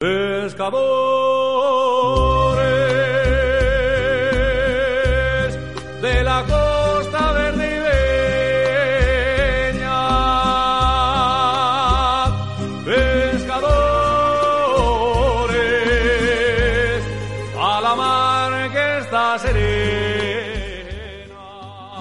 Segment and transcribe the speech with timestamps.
[0.00, 0.72] Pescadores
[6.00, 7.50] de la costa bella.
[12.86, 13.52] Pescadores
[17.58, 19.60] a la mar que está serena.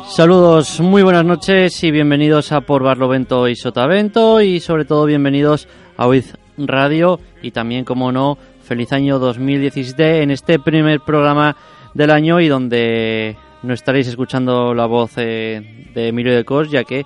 [0.08, 5.68] Saludos, muy buenas noches y bienvenidos a Por Barlovento y Sotavento y sobre todo bienvenidos
[5.98, 6.34] a Oiz
[6.68, 11.56] Radio y también, como no, feliz año 2017 en este primer programa
[11.94, 16.84] del año y donde no estaréis escuchando la voz eh, de Emilio de Cos ya
[16.84, 17.04] que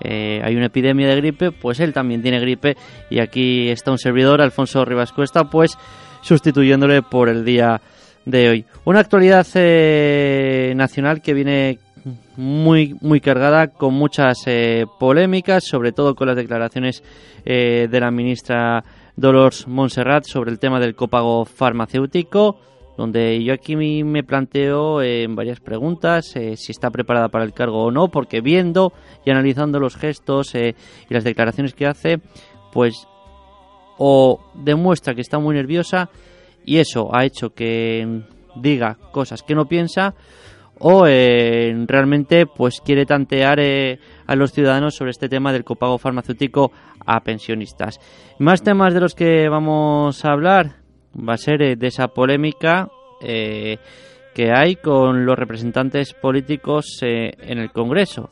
[0.00, 2.76] eh, hay una epidemia de gripe, pues él también tiene gripe
[3.10, 5.78] y aquí está un servidor, Alfonso Rivas Cuesta, pues
[6.20, 7.80] sustituyéndole por el día
[8.24, 8.64] de hoy.
[8.84, 11.78] Una actualidad eh, nacional que viene
[12.36, 17.02] muy muy cargada con muchas eh, polémicas, sobre todo con las declaraciones
[17.44, 18.84] eh, de la ministra
[19.16, 22.58] Dolores Montserrat sobre el tema del copago farmacéutico,
[22.96, 27.52] donde yo aquí me planteo eh, en varias preguntas eh, si está preparada para el
[27.52, 28.92] cargo o no, porque viendo
[29.24, 30.74] y analizando los gestos eh,
[31.08, 32.18] y las declaraciones que hace,
[32.72, 33.06] pues
[33.98, 36.10] o demuestra que está muy nerviosa
[36.64, 38.22] y eso ha hecho que
[38.56, 40.14] diga cosas que no piensa
[40.78, 45.98] o eh, realmente pues quiere tantear eh, a los ciudadanos sobre este tema del copago
[45.98, 46.72] farmacéutico
[47.06, 48.00] a pensionistas.
[48.38, 50.84] Más temas de los que vamos a hablar
[51.16, 52.88] va a ser eh, de esa polémica
[53.20, 53.78] eh,
[54.34, 58.30] que hay con los representantes políticos eh, en el Congreso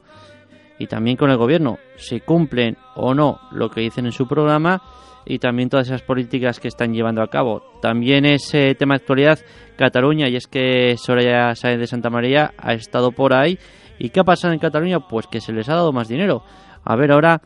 [0.78, 4.82] y también con el gobierno, si cumplen o no lo que dicen en su programa
[5.25, 7.62] y también todas esas políticas que están llevando a cabo.
[7.81, 9.38] También es tema de actualidad
[9.77, 13.59] Cataluña y es que Soraya Sáenz de Santa María ha estado por ahí.
[13.99, 15.00] ¿Y qué ha pasado en Cataluña?
[15.00, 16.43] Pues que se les ha dado más dinero.
[16.84, 17.41] A ver ahora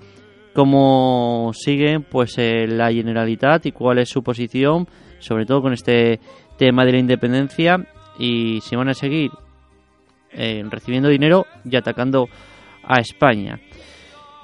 [0.55, 4.89] cómo sigue pues eh, la Generalitat y cuál es su posición,
[5.19, 6.19] sobre todo con este
[6.57, 7.87] tema de la independencia
[8.19, 9.31] y si van a seguir
[10.33, 12.29] eh, recibiendo dinero y atacando
[12.83, 13.61] a España.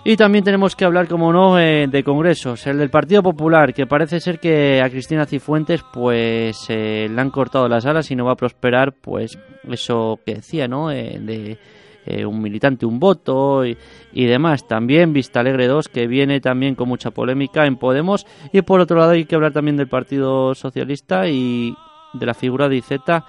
[0.05, 2.67] Y también tenemos que hablar, como no, eh, de congresos.
[2.67, 7.31] El del Partido Popular, que parece ser que a Cristina Cifuentes pues eh, le han
[7.31, 9.39] cortado las alas y no va a prosperar, pues
[9.71, 10.91] eso que decía, ¿no?
[10.91, 11.57] Eh, de
[12.05, 13.77] eh, un militante, un voto y,
[14.13, 14.67] demás.
[14.67, 18.27] También Vista Alegre 2, que viene también con mucha polémica en Podemos.
[18.53, 21.77] Y por otro lado hay que hablar también del Partido Socialista y
[22.13, 23.25] de la figura de Iceta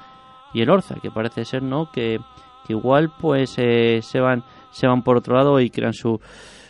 [0.56, 1.92] y el Orza, que parece ser, ¿no?
[1.92, 2.20] Que,
[2.66, 6.20] que igual pues eh, se van se van por otro lado y crean su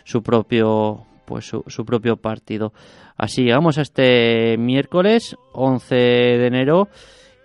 [0.04, 2.72] su propio pues su, su propio partido.
[3.16, 6.88] Así llegamos a este miércoles 11 de enero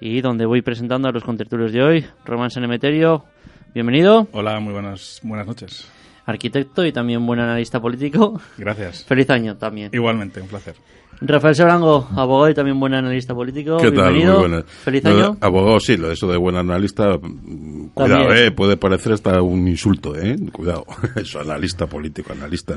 [0.01, 2.05] y donde voy presentando a los contertulios de hoy.
[2.25, 3.25] Román Sanemeterio,
[3.73, 5.89] bienvenido, Hola, muy buenas, buenas noches.
[6.25, 8.39] arquitecto y también buen analista político.
[8.57, 9.03] Gracias.
[9.05, 9.89] Feliz año también.
[9.93, 10.75] Igualmente, un placer.
[11.21, 13.77] Rafael Sorango, abogado y también buen analista político.
[13.77, 14.13] ¿Qué tal?
[14.13, 14.39] Bienvenido.
[14.39, 14.65] Muy buenas.
[14.65, 15.37] Feliz año.
[15.41, 19.67] Abogado, sí, lo de eso de buen analista, mm, cuidado, eh, puede parecer hasta un
[19.67, 20.37] insulto, ¿eh?
[20.51, 20.85] Cuidado.
[21.15, 22.75] Eso, analista político, analista.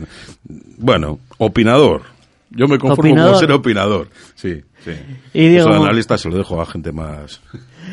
[0.79, 2.03] Bueno, opinador.
[2.51, 3.33] Yo me conformo Opinador.
[3.33, 4.09] con ser opinador.
[4.35, 4.91] Sí, sí.
[5.33, 7.41] Y Eso de analista se lo dejo a gente más.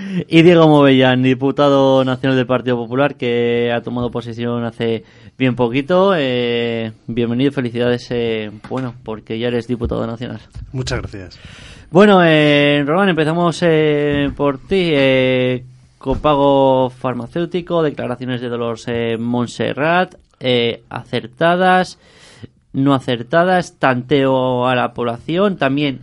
[0.28, 5.04] Y Diego Movellán, diputado nacional del Partido Popular, que ha tomado posesión hace
[5.38, 6.14] bien poquito.
[6.16, 10.40] Eh, bienvenido felicidades, eh, bueno, porque ya eres diputado nacional.
[10.72, 11.40] Muchas gracias.
[11.92, 14.90] Bueno, eh, Román, empezamos eh, por ti.
[14.94, 15.64] Eh,
[15.98, 22.00] copago farmacéutico, declaraciones de Dolores eh, Montserrat, eh, acertadas,
[22.72, 26.02] no acertadas, tanteo a la población, también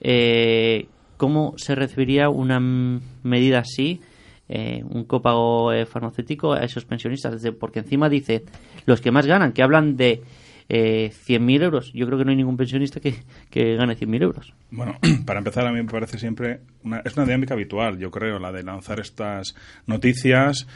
[0.00, 0.88] eh,
[1.18, 4.00] cómo se recibiría una medida así,
[4.48, 8.44] eh, un copago eh, farmacéutico a esos pensionistas, porque encima dice
[8.86, 10.22] los que más ganan, que hablan de
[10.70, 11.92] eh, 100.000 euros.
[11.92, 13.14] Yo creo que no hay ningún pensionista que,
[13.50, 14.54] que gane 100.000 euros.
[14.70, 14.96] Bueno,
[15.26, 16.60] para empezar, a mí me parece siempre.
[16.84, 19.54] Una, es una dinámica habitual, yo creo, la de lanzar estas
[19.86, 20.66] noticias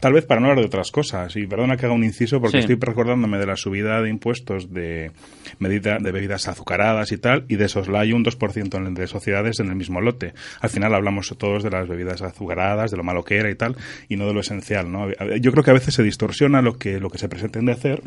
[0.00, 2.58] tal vez para no hablar de otras cosas, y perdona que haga un inciso porque
[2.58, 2.72] Sí.
[2.72, 5.12] estoy recordándome de la subida de impuestos de,
[5.58, 9.68] medida, de bebidas azucaradas y tal, y de soslayo un 2% en- de sociedades en
[9.68, 10.32] el mismo lote.
[10.60, 13.76] Al final hablamos todos de las bebidas azucaradas, de lo malo que era y tal,
[14.08, 14.90] y no de lo esencial.
[14.90, 15.08] ¿no?
[15.40, 18.02] Yo creo que a veces se distorsiona lo que, lo que se pretende hacer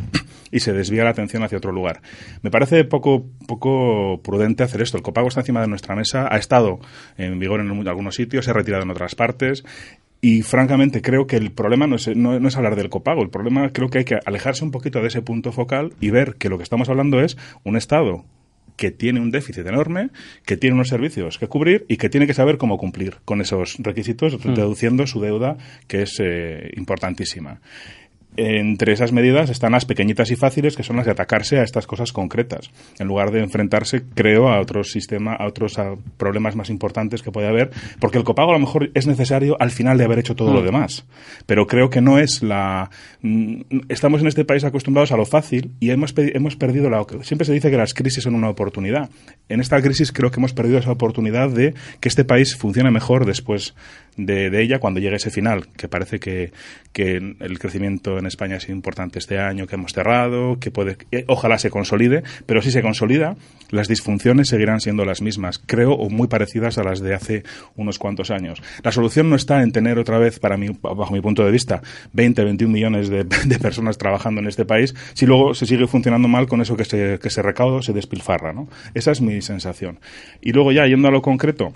[0.52, 2.02] y se desvía la atención hacia otro lugar.
[2.42, 4.98] Me parece poco, poco prudente hacer esto.
[4.98, 6.80] El copago está encima de nuestra mesa, ha estado
[7.18, 9.64] en vigor en algunos sitios, se ha retirado en otras partes.
[10.26, 13.30] Y francamente creo que el problema no es, no, no es hablar del copago, el
[13.30, 16.48] problema creo que hay que alejarse un poquito de ese punto focal y ver que
[16.48, 18.24] lo que estamos hablando es un Estado
[18.78, 20.12] que tiene un déficit enorme,
[20.46, 23.76] que tiene unos servicios que cubrir y que tiene que saber cómo cumplir con esos
[23.80, 27.60] requisitos, reduciendo su deuda, que es eh, importantísima.
[28.36, 31.86] Entre esas medidas están las pequeñitas y fáciles, que son las de atacarse a estas
[31.86, 36.70] cosas concretas, en lugar de enfrentarse, creo, a otros sistemas, a otros a problemas más
[36.70, 37.70] importantes que puede haber,
[38.00, 40.64] porque el copago a lo mejor es necesario al final de haber hecho todo lo
[40.64, 41.06] demás.
[41.46, 42.90] Pero creo que no es la.
[43.22, 47.06] mm, Estamos en este país acostumbrados a lo fácil y hemos, hemos perdido la.
[47.22, 49.10] Siempre se dice que las crisis son una oportunidad.
[49.50, 53.26] En esta crisis creo que hemos perdido esa oportunidad de que este país funcione mejor
[53.26, 53.76] después
[54.18, 56.52] de, ella cuando llegue ese final, que parece que,
[56.92, 60.98] que el crecimiento en España ha sido importante este año, que hemos cerrado, que puede,
[61.12, 63.36] eh, ojalá se consolide, pero si se consolida,
[63.70, 67.44] las disfunciones seguirán siendo las mismas, creo, o muy parecidas a las de hace
[67.76, 68.62] unos cuantos años.
[68.84, 71.82] La solución no está en tener otra vez, para mí, bajo mi punto de vista,
[72.14, 73.26] 20, 21 millones de,
[73.60, 77.20] personas trabajando en este país, si luego se sigue funcionando mal con eso que se,
[77.20, 78.68] que se recauda o se despilfarra, ¿no?
[78.94, 80.00] Esa es mi sensación.
[80.42, 81.74] Y luego ya, yendo a lo concreto,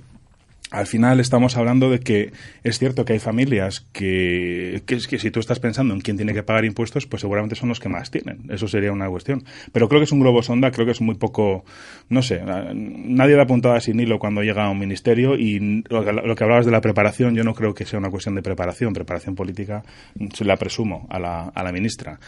[0.69, 2.33] al final estamos hablando de que
[2.63, 6.17] es cierto que hay familias que, que es que si tú estás pensando en quién
[6.17, 8.39] tiene que pagar impuestos, pues seguramente son los que más tienen.
[8.49, 9.43] Eso sería una cuestión.
[9.71, 11.63] Pero creo que es un globo sonda, creo que es muy poco,
[12.09, 16.03] no sé, a- nadie da puntada sin hilo cuando llega a un ministerio y lo
[16.03, 18.41] que, lo que hablabas de la preparación, yo no creo que sea una cuestión de
[18.41, 19.83] preparación, preparación política,
[20.33, 22.19] se la presumo a la, a la ministra.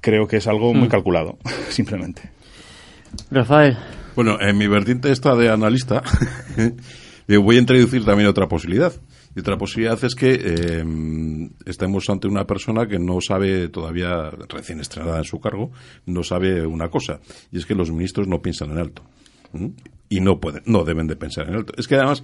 [0.00, 1.38] Creo que es algo muy calculado,
[1.70, 2.22] simplemente.
[3.32, 3.76] Rafael,
[4.14, 6.02] Bueno, en mi vertiente esta de analista,
[7.36, 8.92] voy a introducir también otra posibilidad.
[9.34, 10.84] Y otra posibilidad es que eh,
[11.64, 15.70] estemos ante una persona que no sabe todavía, recién estrenada en su cargo,
[16.06, 17.20] no sabe una cosa.
[17.52, 19.02] Y es que los ministros no piensan en alto.
[20.08, 21.72] Y no pueden, no deben de pensar en alto.
[21.76, 22.22] Es que además,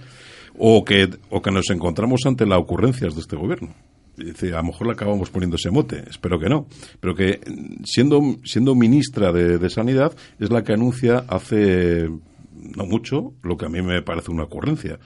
[0.57, 3.73] o que, o que nos encontramos ante las ocurrencias de este gobierno.
[4.17, 6.65] Dice, a lo mejor le acabamos poniendo ese mote, espero que no.
[6.99, 7.39] Pero que
[7.83, 12.09] siendo, siendo ministra de, de Sanidad es la que anuncia hace
[12.57, 14.99] no mucho lo que a mí me parece una ocurrencia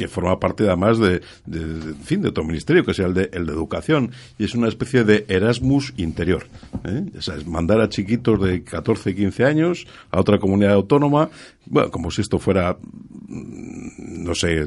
[0.00, 3.28] que forma parte además de, de, de- fin, de otro ministerio, que sea el de,
[3.34, 6.46] el de Educación, y es una especie de Erasmus interior.
[6.84, 7.04] ¿eh?
[7.18, 11.28] Es mandar a chiquitos de 14, 15 años a otra comunidad autónoma,
[11.66, 12.76] bueno, como si esto fuera,
[13.28, 14.64] mm, no sé,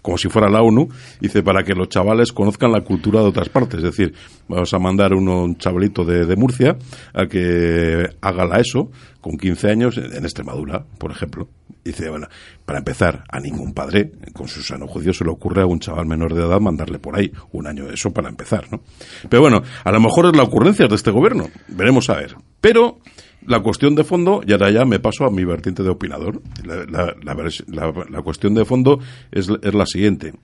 [0.00, 0.88] como si fuera la ONU,
[1.20, 3.78] dice, para que los chavales conozcan la cultura de otras partes.
[3.78, 4.14] Es decir,
[4.48, 6.76] vamos a mandar uno, un chavalito de, de Murcia
[7.12, 11.48] a que haga la ESO con 15 años en Extremadura, por ejemplo.
[11.84, 12.28] Dice, bueno,
[12.64, 16.06] para empezar, a ningún padre, con su sano juicio, se le ocurre a un chaval
[16.06, 18.80] menor de edad mandarle por ahí un año de eso para empezar, ¿no?
[19.28, 21.48] Pero bueno, a lo mejor es la ocurrencia de este gobierno.
[21.68, 22.36] Veremos a ver.
[22.60, 22.98] Pero
[23.46, 28.22] la cuestión de fondo, y ahora ya me paso a mi vertiente de opinador, la,
[28.22, 29.00] cuestión de fondo
[29.32, 30.34] es, es la siguiente.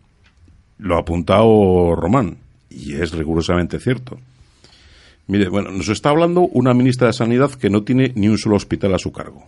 [0.79, 2.39] Lo ha apuntado Román,
[2.71, 4.19] y es rigurosamente cierto.
[5.29, 8.57] Mire, bueno, nos está hablando una ministra de Sanidad que no tiene ni un solo
[8.57, 9.45] hospital a su cargo.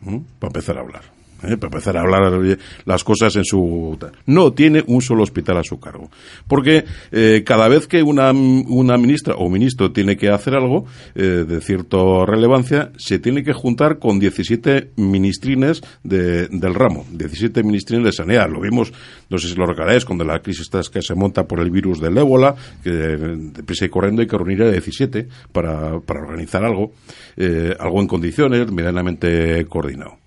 [0.00, 1.19] Para empezar a hablar.
[1.42, 1.56] ¿Eh?
[1.56, 3.98] Para empezar a hablar las cosas en su...
[4.26, 6.10] No tiene un solo hospital a su cargo.
[6.48, 11.44] Porque eh, cada vez que una, una ministra o ministro tiene que hacer algo eh,
[11.46, 18.04] de cierta relevancia, se tiene que juntar con 17 ministrines de- del ramo, 17 ministrines
[18.04, 18.48] de sanidad.
[18.50, 18.92] Lo vimos,
[19.28, 21.70] no sé si lo recordáis, cuando la crisis esta es que se monta por el
[21.70, 26.64] virus del ébola, que deprisa y corriendo hay que reunir a 17 para, para organizar
[26.64, 26.92] algo,
[27.36, 30.18] eh, algo en condiciones, medianamente coordinado.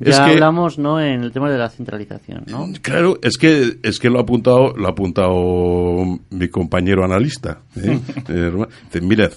[0.00, 1.00] Ya Es que- hablamos ¿no?
[1.00, 2.68] en el tema de la centralización, ¿no?
[2.82, 7.60] Claro, es que es que lo ha apuntado, lo ha apuntado mi compañero analista.
[7.76, 7.98] ¿eh?
[8.28, 8.52] Eh.
[8.92, 9.32] Dice, mirad,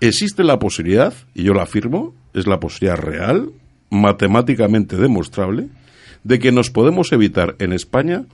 [0.00, 3.50] existe la posibilidad, y yo la afirmo, es la posibilidad real,
[3.90, 5.68] matemáticamente demostrable,
[6.24, 8.24] de que nos podemos evitar en España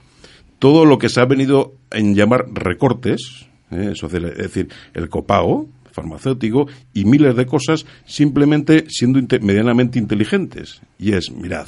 [0.59, 3.93] todo lo que se ha venido en llamar recortes, ¿eh?
[3.93, 10.81] es decir, el copago farmacéutico y miles de cosas simplemente siendo medianamente inteligentes.
[10.97, 11.67] Y es, mirad,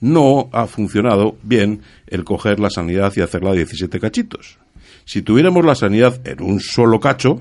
[0.00, 4.58] no ha funcionado bien el coger la sanidad y hacerla de 17 cachitos.
[5.04, 7.40] Si tuviéramos la sanidad en un solo cacho,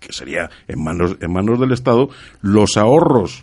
[0.00, 2.08] que sería en manos, en manos del Estado,
[2.42, 3.42] los ahorros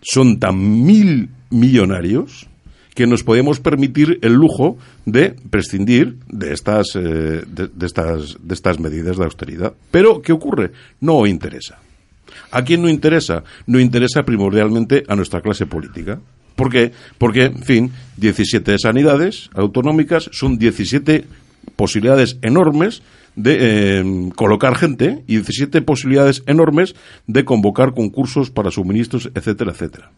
[0.00, 2.48] son tan mil millonarios
[2.94, 8.78] que nos podemos permitir el lujo de prescindir de estas, eh, de, estas, de estas
[8.80, 9.72] medidas de austeridad.
[9.90, 10.72] Pero, ¿qué ocurre?
[11.00, 11.78] No interesa.
[12.50, 13.44] ¿A quién no interesa?
[13.66, 16.20] No interesa primordialmente a nuestra clase política.
[16.56, 16.92] ¿Por qué?
[17.18, 21.24] Porque, en fin, 17 sanidades autonómicas son 17
[21.76, 23.02] posibilidades enormes
[23.36, 26.94] de eh, colocar gente y 17 posibilidades enormes
[27.26, 30.10] de convocar concursos para suministros, etcétera, etcétera.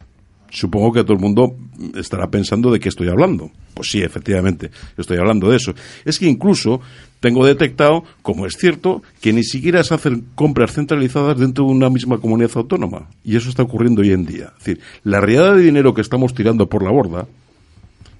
[0.54, 1.56] Supongo que todo el mundo
[1.96, 3.50] estará pensando de qué estoy hablando.
[3.74, 5.74] Pues sí, efectivamente, estoy hablando de eso.
[6.04, 6.80] Es que incluso
[7.18, 11.90] tengo detectado, como es cierto, que ni siquiera se hacen compras centralizadas dentro de una
[11.90, 13.08] misma comunidad autónoma.
[13.24, 14.52] Y eso está ocurriendo hoy en día.
[14.56, 17.26] Es decir, la realidad de dinero que estamos tirando por la borda,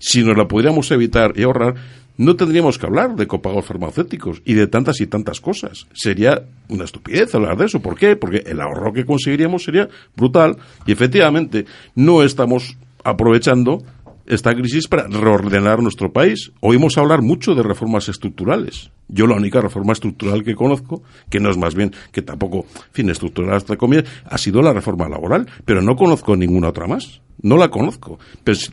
[0.00, 1.76] si nos la podríamos evitar y ahorrar,
[2.16, 5.87] no tendríamos que hablar de copagos farmacéuticos y de tantas y tantas cosas.
[5.92, 7.80] Sería una estupidez hablar de eso.
[7.80, 8.16] ¿Por qué?
[8.16, 10.56] Porque el ahorro que conseguiríamos sería brutal
[10.87, 13.83] y efectivamente no estamos aprovechando
[14.26, 16.52] esta crisis para reordenar nuestro país.
[16.61, 18.90] Oímos hablar mucho de reformas estructurales.
[19.09, 22.93] Yo la única reforma estructural que conozco, que no es más bien, que tampoco, en
[22.93, 27.21] fin, estructural hasta comillas, ha sido la reforma laboral, pero no conozco ninguna otra más.
[27.43, 28.19] No la conozco.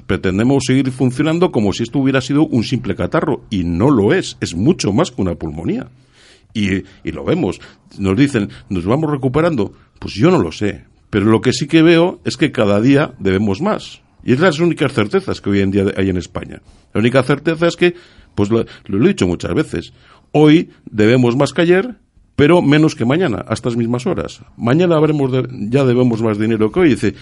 [0.07, 4.37] pretendemos seguir funcionando como si esto hubiera sido un simple catarro, y no lo es.
[4.39, 5.89] Es mucho más que una pulmonía.
[6.53, 7.59] Y, y lo vemos.
[7.97, 9.73] Nos dicen, ¿nos vamos recuperando?
[9.99, 10.85] Pues yo no lo sé.
[11.09, 14.59] Pero lo que sí que veo es que cada día debemos más y es las
[14.59, 16.61] únicas certezas que hoy en día hay en España.
[16.93, 17.95] La única certeza es que,
[18.35, 19.93] pues lo, he dicho muchas veces,
[20.31, 21.95] hoy debemos más que ayer,
[22.35, 24.41] pero menos que mañana, a estas mismas horas.
[24.57, 25.31] Mañana habremos
[25.69, 26.87] ya debemos más dinero que hoy.
[26.87, 27.13] Y dice,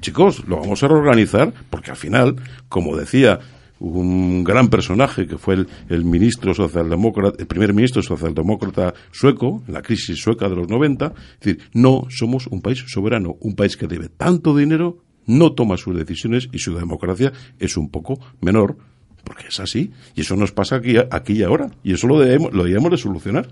[0.00, 2.36] chicos, lo vamos a reorganizar, porque al final,
[2.68, 3.40] como decía
[3.82, 9.82] un gran personaje que fue el, ministro socialdemócrata, el primer ministro socialdemócrata sueco, en la
[9.82, 13.88] crisis sueca de los 90, es decir, no somos un país soberano, un país que
[13.88, 18.76] debe tanto dinero no toma sus decisiones y su democracia es un poco menor,
[19.24, 19.92] porque es así.
[20.14, 21.70] Y eso nos pasa aquí, aquí y ahora.
[21.82, 23.48] Y eso lo debemos, lo debemos de solucionar.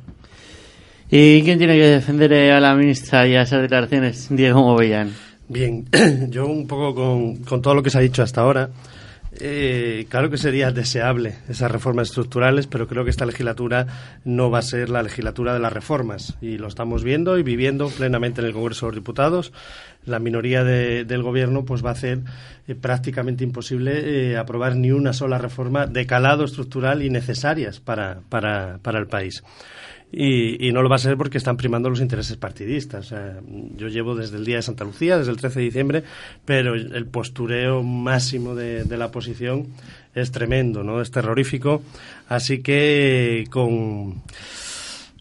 [1.11, 4.29] ¿Y quién tiene que defender a la ministra y a esas declaraciones?
[4.31, 5.13] Diego Movellán.
[5.49, 5.87] Bien,
[6.29, 8.71] yo un poco con, con todo lo que se ha dicho hasta ahora,
[9.39, 13.87] eh, claro que sería deseable esas reformas estructurales, pero creo que esta legislatura
[14.25, 16.37] no va a ser la legislatura de las reformas.
[16.41, 19.53] Y lo estamos viendo y viviendo plenamente en el Congreso de los Diputados.
[20.05, 22.21] La minoría del Gobierno pues va a hacer
[22.67, 28.21] eh, prácticamente imposible eh, aprobar ni una sola reforma de calado estructural y necesarias para,
[28.29, 29.45] para, para el país.
[30.13, 33.15] Y, no lo va a ser porque están primando los intereses partidistas.
[33.77, 36.05] yo llevo desde el día de Santa Lucía, desde el 13 de diciembre,
[36.45, 39.69] pero el postureo máximo de, la oposición
[40.15, 41.01] es tremendo, ¿no?
[41.01, 41.83] Es terrorífico.
[42.29, 44.23] Así que con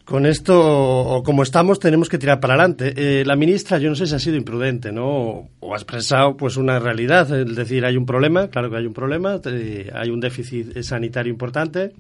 [0.10, 2.94] con esto, o como estamos, tenemos que tirar para adelante.
[2.98, 5.50] Eh, la ministra, yo no sé si ha sido imprudente, ¿no?
[5.60, 7.32] O ha expresado, pues, una realidad.
[7.32, 11.32] Es decir, hay un problema, claro que hay un problema, eh, hay un déficit sanitario
[11.32, 11.92] importante,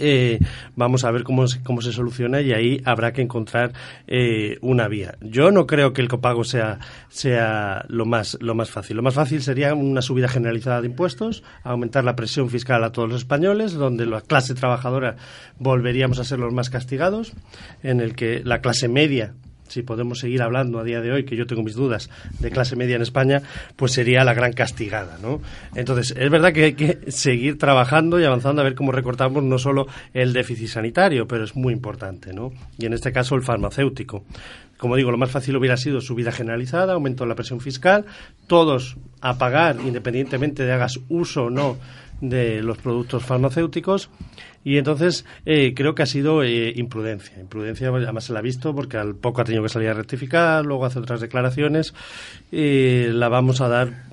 [0.00, 0.38] eh,
[0.76, 3.72] vamos a ver cómo, cómo se soluciona y ahí habrá que encontrar
[4.06, 5.16] eh, una vía.
[5.20, 6.78] Yo no creo que el copago sea,
[7.08, 8.96] sea lo, más, lo más fácil.
[8.96, 13.08] Lo más fácil sería una subida generalizada de impuestos, aumentar la presión fiscal a todos
[13.08, 15.16] los españoles, donde la clase trabajadora
[15.58, 17.32] volveríamos a ser los más castigados,
[17.82, 19.34] en el que la clase media
[19.68, 22.76] si podemos seguir hablando a día de hoy, que yo tengo mis dudas, de clase
[22.76, 23.42] media en España,
[23.76, 25.40] pues sería la gran castigada, ¿no?
[25.74, 29.58] Entonces, es verdad que hay que seguir trabajando y avanzando a ver cómo recortamos no
[29.58, 32.52] solo el déficit sanitario, pero es muy importante, ¿no?
[32.78, 34.24] Y en este caso el farmacéutico.
[34.78, 38.06] Como digo, lo más fácil hubiera sido subida generalizada, aumento de la presión fiscal,
[38.46, 41.76] todos a pagar, independientemente de hagas uso o no
[42.20, 44.10] de los productos farmacéuticos
[44.64, 47.38] y entonces eh, creo que ha sido eh, imprudencia.
[47.40, 50.64] Imprudencia, además se la ha visto porque al poco ha tenido que salir a rectificar,
[50.64, 51.94] luego hace otras declaraciones
[52.50, 54.04] y la vamos a dar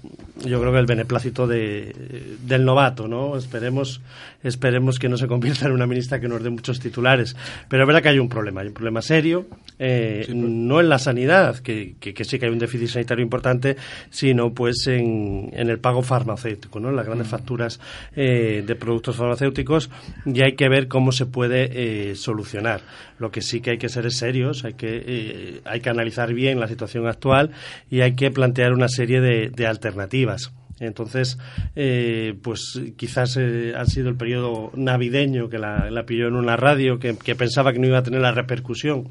[0.46, 1.94] yo creo que el beneplácito de,
[2.42, 3.38] del novato, ¿no?
[3.38, 4.02] Esperemos,
[4.44, 7.36] esperemos que no se convierta en una ministra que nos dé muchos titulares.
[7.68, 9.48] Pero es verdad que hay un problema, hay un problema serio,
[9.80, 10.36] eh, pues.
[10.38, 13.76] no en la sanidad, que, que, sí que hay un déficit sanitario importante,
[14.10, 16.90] sino pues en, en el pago farmacéutico, ¿no?
[16.90, 17.32] En las grandes mm.
[17.32, 17.80] facturas
[18.16, 19.90] eh, de productos farmacéuticos
[20.26, 22.82] y hay que ver cómo se puede eh, solucionar.
[23.18, 26.60] Lo que sí que hay que ser es serios, hay que, hay que analizar bien
[26.60, 27.52] la situación actual
[27.90, 30.35] y hay que plantear una serie de, de alternativas
[30.80, 31.38] entonces,
[31.76, 37.00] eh, pues quizás eh, ha sido el periodo navideño que la, pilló en una radio
[37.00, 39.10] que, pensaba que no iba a tener la repercusión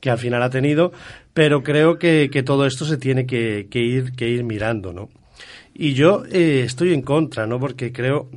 [0.00, 0.92] que al final ha tenido,
[1.34, 5.10] pero creo que, todo esto se tiene que, ir, mirando, ¿no?
[5.74, 7.60] Y yo eh, estoy en contra, ¿no?
[7.60, 8.28] Porque creo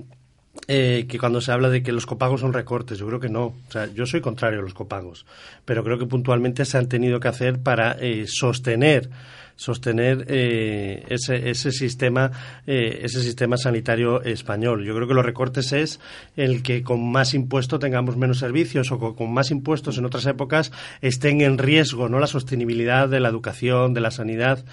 [0.68, 3.46] que cuando se habla de que los copagos son recortes, yo creo que no.
[3.48, 5.26] O sea, yo soy contrario a los copagos,
[5.66, 9.10] pero creo que puntualmente se han tenido que hacer para sostener
[9.56, 12.32] sostener eh, ese, ese sistema
[12.68, 14.86] eh, ese sistema sanitario español.
[14.86, 16.00] Yo creo que los recortes es
[16.36, 20.26] el que con más impuestos tengamos menos servicios o con, con más impuestos en otras
[20.26, 24.64] épocas estén en riesgo no la sostenibilidad de la educación, de la sanidad.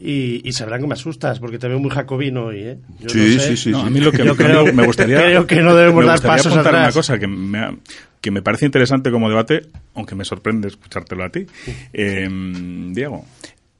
[0.00, 2.78] Y, y sabrán que me asustas, porque te veo muy jacobino hoy, ¿eh?
[3.00, 3.40] Yo Sí, no sé.
[3.40, 3.86] sí, sí, No, sí.
[3.88, 6.52] a mí lo que Yo creo- me gustaría creo que no debemos me dar pasos
[6.52, 6.84] apuntar atrás.
[6.84, 7.74] una cosa que me, ha-
[8.20, 9.62] que me parece interesante como debate,
[9.94, 11.46] aunque me sorprende escuchártelo a ti,
[11.92, 12.28] eh,
[12.92, 13.24] Diego.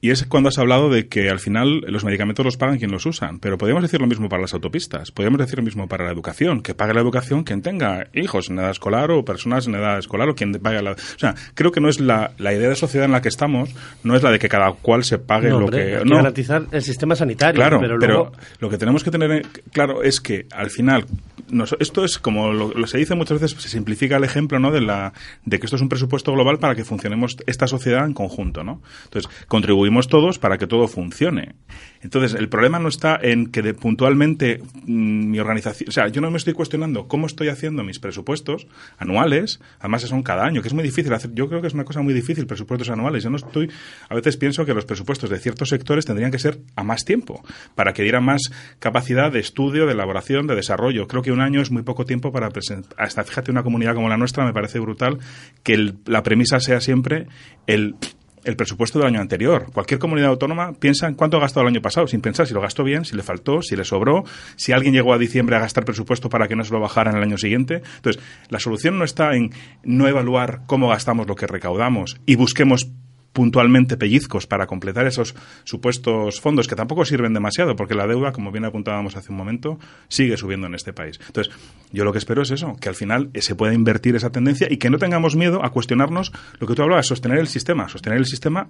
[0.01, 3.05] Y es cuando has hablado de que al final los medicamentos los pagan quien los
[3.05, 3.39] usan.
[3.39, 5.11] Pero podríamos decir lo mismo para las autopistas.
[5.11, 6.61] Podríamos decir lo mismo para la educación.
[6.61, 10.29] Que pague la educación quien tenga hijos en edad escolar o personas en edad escolar
[10.29, 10.91] o quien pague la...
[10.91, 13.71] O sea, creo que no es la, la idea de sociedad en la que estamos,
[14.03, 15.95] no es la de que cada cual se pague No, lo hombre, que...
[15.97, 16.15] hay que no.
[16.15, 20.45] garantizar el sistema sanitario, Claro, pero lo que tenemos que tener en- claro es que
[20.51, 21.05] al final
[21.49, 24.71] nos- esto es como lo, lo se dice muchas veces, se simplifica el ejemplo, ¿no?
[24.71, 25.11] De la
[25.43, 28.81] de que esto es un presupuesto global para que funcionemos esta sociedad en conjunto, ¿no?
[29.05, 31.55] Entonces contribuimos todos para que todo funcione.
[32.01, 36.21] Entonces el problema no está en que de, puntualmente mm, mi organización, o sea, yo
[36.21, 38.67] no me estoy cuestionando cómo estoy haciendo mis presupuestos
[38.97, 41.31] anuales, además son cada año, que es muy difícil hacer.
[41.33, 43.23] Yo creo que es una cosa muy difícil presupuestos anuales.
[43.23, 43.69] Yo no estoy,
[44.07, 47.43] a veces pienso que los presupuestos de ciertos sectores tendrían que ser a más tiempo
[47.75, 51.07] para que diera más capacidad de estudio, de elaboración, de desarrollo.
[51.07, 52.93] Creo que un año es muy poco tiempo para presentar.
[52.97, 55.19] Hasta fíjate, una comunidad como la nuestra me parece brutal
[55.63, 57.27] que la premisa sea siempre
[57.67, 57.95] el
[58.43, 59.71] el presupuesto del año anterior.
[59.73, 62.61] Cualquier comunidad autónoma piensa en cuánto ha gastado el año pasado, sin pensar si lo
[62.61, 64.23] gastó bien, si le faltó, si le sobró,
[64.55, 67.23] si alguien llegó a diciembre a gastar presupuesto para que no se lo bajaran el
[67.23, 67.81] año siguiente.
[67.95, 69.51] Entonces, la solución no está en
[69.83, 72.89] no evaluar cómo gastamos lo que recaudamos y busquemos
[73.33, 78.51] puntualmente pellizcos para completar esos supuestos fondos que tampoco sirven demasiado porque la deuda, como
[78.51, 81.19] bien apuntábamos hace un momento, sigue subiendo en este país.
[81.27, 81.53] Entonces,
[81.91, 84.67] yo lo que espero es eso, que al final eh, se pueda invertir esa tendencia
[84.69, 88.19] y que no tengamos miedo a cuestionarnos lo que tú hablabas, sostener el sistema, sostener
[88.19, 88.69] el sistema,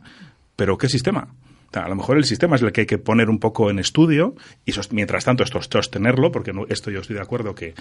[0.55, 1.29] pero ¿qué sistema?
[1.73, 4.35] A lo mejor el sistema es el que hay que poner un poco en estudio
[4.65, 7.75] y mientras tanto esto sostenerlo, porque esto yo estoy de acuerdo que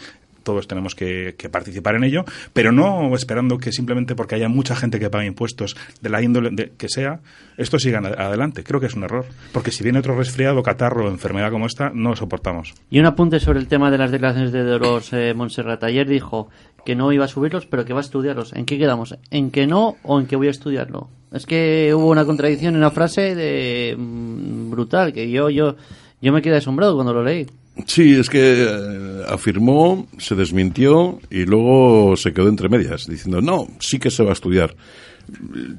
[0.49, 2.25] todos tenemos que, participar en ello,
[2.55, 6.73] pero no esperando que simplemente porque haya mucha gente que pague impuestos de la índole
[6.79, 7.21] que sea,
[7.59, 8.65] esto siga ad- adelante.
[8.65, 11.91] Creo que es un error, porque si viene otro resfriado, catarro o enfermedad como esta,
[11.93, 12.73] no lo soportamos.
[12.91, 15.35] Y un apunte sobre el tema de las declaraciones de Dolores eh.
[15.83, 16.49] Ayer dijo
[16.87, 18.55] que no iba a subirlos, pero que va a estudiarlos.
[18.55, 19.19] ¿En qué quedamos?
[19.31, 21.11] ¿En que no o en que voy a estudiarlo?
[21.31, 25.77] Es que hubo una contradicción en la frase de mm, brutal, que yo, yo,
[26.23, 27.47] yo me quedé asombrado cuando lo leí.
[27.87, 33.67] Sí, es que eh, afirmó, se desmintió y luego se quedó entre medias, diciendo, no,
[33.79, 34.75] sí que se va a estudiar.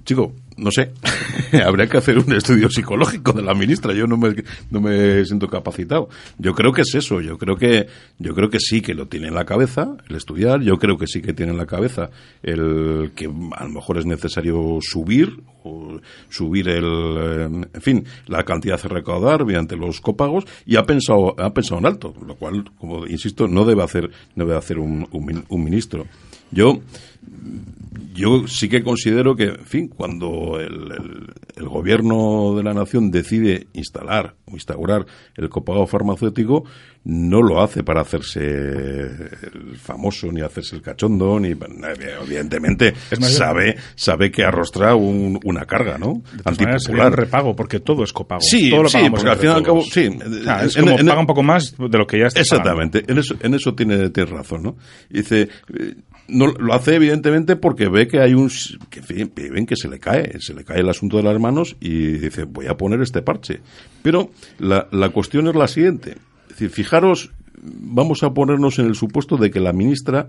[0.05, 0.91] Chico, no sé,
[1.65, 3.93] habría que hacer un estudio psicológico de la ministra.
[3.93, 4.35] Yo no me,
[4.69, 6.09] no me siento capacitado.
[6.37, 7.21] Yo creo que es eso.
[7.21, 7.87] Yo creo que,
[8.19, 10.61] yo creo que sí que lo tiene en la cabeza el estudiar.
[10.61, 12.09] Yo creo que sí que tiene en la cabeza
[12.43, 15.37] el que a lo mejor es necesario subir
[16.29, 21.35] subir el, eh, en fin, la cantidad a recaudar mediante los copagos y ha pensado,
[21.37, 25.07] ha pensado en alto, lo cual, como insisto, no debe hacer, no debe hacer un,
[25.11, 26.05] un un ministro.
[26.51, 26.81] Yo,
[28.19, 33.11] yo sí que considero que, en fin, cuando el, el- el gobierno de la nación
[33.11, 35.05] decide instalar o instaurar
[35.35, 36.63] el copago farmacéutico,
[37.03, 41.53] no lo hace para hacerse el famoso, ni hacerse el cachondo, ni
[42.21, 46.21] evidentemente sabe, sabe que arrostra un- una carga, ¿no?
[46.79, 48.41] Sería un repago, porque todo es copago.
[48.41, 50.09] Sí, todo lo sí, porque al fin y al cabo, sí.
[50.63, 53.17] Es En- como en- paga un poco más de lo que ya está Exactamente, en
[53.17, 54.77] eso, en eso tiene, tiene razón, ¿no?
[55.09, 55.95] Dice, eh,
[56.27, 58.49] no, lo hace evidentemente porque ve que hay un,
[58.89, 59.01] que,
[59.49, 62.43] ven que se le cae, se le cae el asunto de las manos y dice,
[62.43, 63.61] voy a poner este parche.
[64.01, 68.95] Pero la, la cuestión es la siguiente, es decir, fijaros, vamos a ponernos en el
[68.95, 70.27] supuesto de que la ministra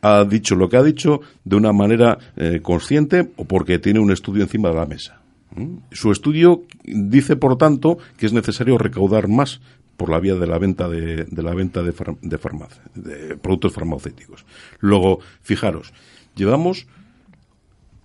[0.00, 4.10] ha dicho lo que ha dicho de una manera eh, consciente o porque tiene un
[4.10, 5.20] estudio encima de la mesa.
[5.54, 5.78] ¿Mm?
[5.92, 9.60] Su estudio dice, por tanto, que es necesario recaudar más
[9.96, 13.36] por la vía de la venta de, de la venta de, far- de farmacia, de
[13.36, 14.46] productos farmacéuticos.
[14.78, 15.92] Luego, fijaros,
[16.36, 16.86] llevamos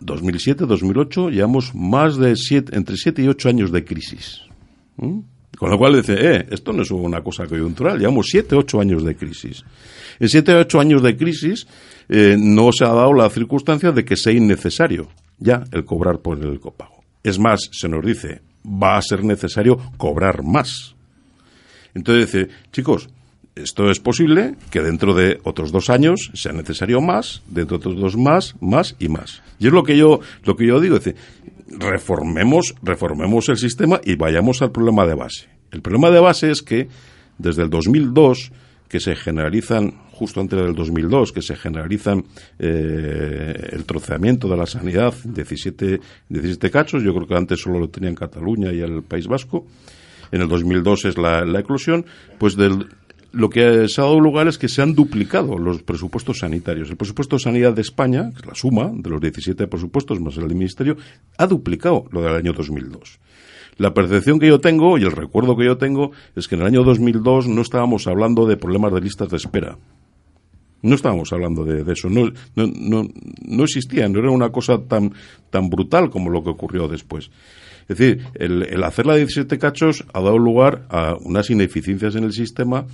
[0.06, 4.42] 2007, 2008, llevamos más de siete, entre 7 y 8 años de crisis.
[4.98, 5.20] ¿Mm?
[5.58, 9.04] Con lo cual dice, eh, esto no es una cosa coyuntural, llevamos 7, 8 años
[9.04, 9.64] de crisis.
[10.20, 11.68] En 7, 8 años de crisis
[12.10, 16.40] eh, no se ha dado la circunstancia de que sea innecesario ya el cobrar por
[16.44, 17.04] el copago.
[17.24, 20.96] Es más, se nos dice, va a ser necesario cobrar más.
[21.94, 23.10] Entonces dice, chicos,
[23.56, 28.02] esto es posible que dentro de otros dos años sea necesario más, dentro de otros
[28.02, 29.44] dos más, más y más.
[29.60, 31.22] Y es lo que yo, lo que yo digo, es decir,
[31.68, 35.50] reformemos, reformemos el sistema y vayamos al problema de base.
[35.72, 36.88] El problema de base es que
[37.38, 38.52] desde el 2002
[38.90, 42.24] que se generalizan justo antes del 2002, que se generalizan
[42.60, 47.90] eh, el troceamiento de la sanidad, 17, 17 cachos, yo creo que antes solo lo
[47.90, 49.66] tenía en Cataluña y el País Vasco,
[50.32, 52.06] en el 2002 es la, la eclosión,
[52.38, 52.88] pues del,
[53.34, 56.92] lo que se ha dado lugar es que se han duplicado los presupuestos sanitarios.
[56.92, 60.38] El presupuesto de sanidad de España, que es la suma de los 17 presupuestos más
[60.38, 60.98] el del Ministerio,
[61.38, 63.20] ha duplicado lo del año 2002.
[63.78, 66.68] La percepción que yo tengo y el recuerdo que yo tengo es que en el
[66.68, 69.80] año 2002 no estábamos hablando de problemas de listas de espera.
[70.84, 73.08] No estábamos hablando de, eso, no, no, no,
[73.42, 75.14] no existía, no era una cosa tan,
[75.50, 77.32] tan brutal como lo que ocurrió después.
[77.88, 82.24] Es decir, el, el hacer la 17 cachos ha dado lugar a unas ineficiencias en
[82.24, 82.86] el sistema.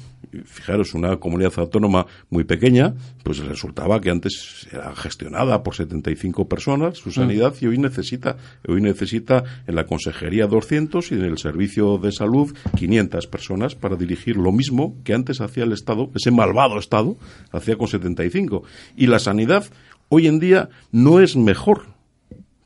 [0.46, 6.98] Fijaros, una comunidad autónoma muy pequeña, pues resultaba que antes era gestionada por 75 personas
[6.98, 11.98] su sanidad y hoy necesita, hoy necesita en la consejería 200 y en el servicio
[11.98, 16.80] de salud 500 personas para dirigir lo mismo que antes hacía el Estado, ese malvado
[16.80, 17.18] Estado,
[17.52, 18.64] hacía con 75.
[18.96, 19.66] Y la sanidad
[20.10, 21.88] hoy en día no es mejor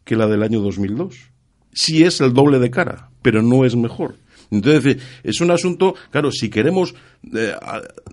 [0.03, 1.33] que la del año 2002
[1.73, 4.15] sí es el doble de cara, pero no es mejor.
[4.51, 6.93] Entonces, es un asunto, claro, si queremos
[7.36, 7.53] eh,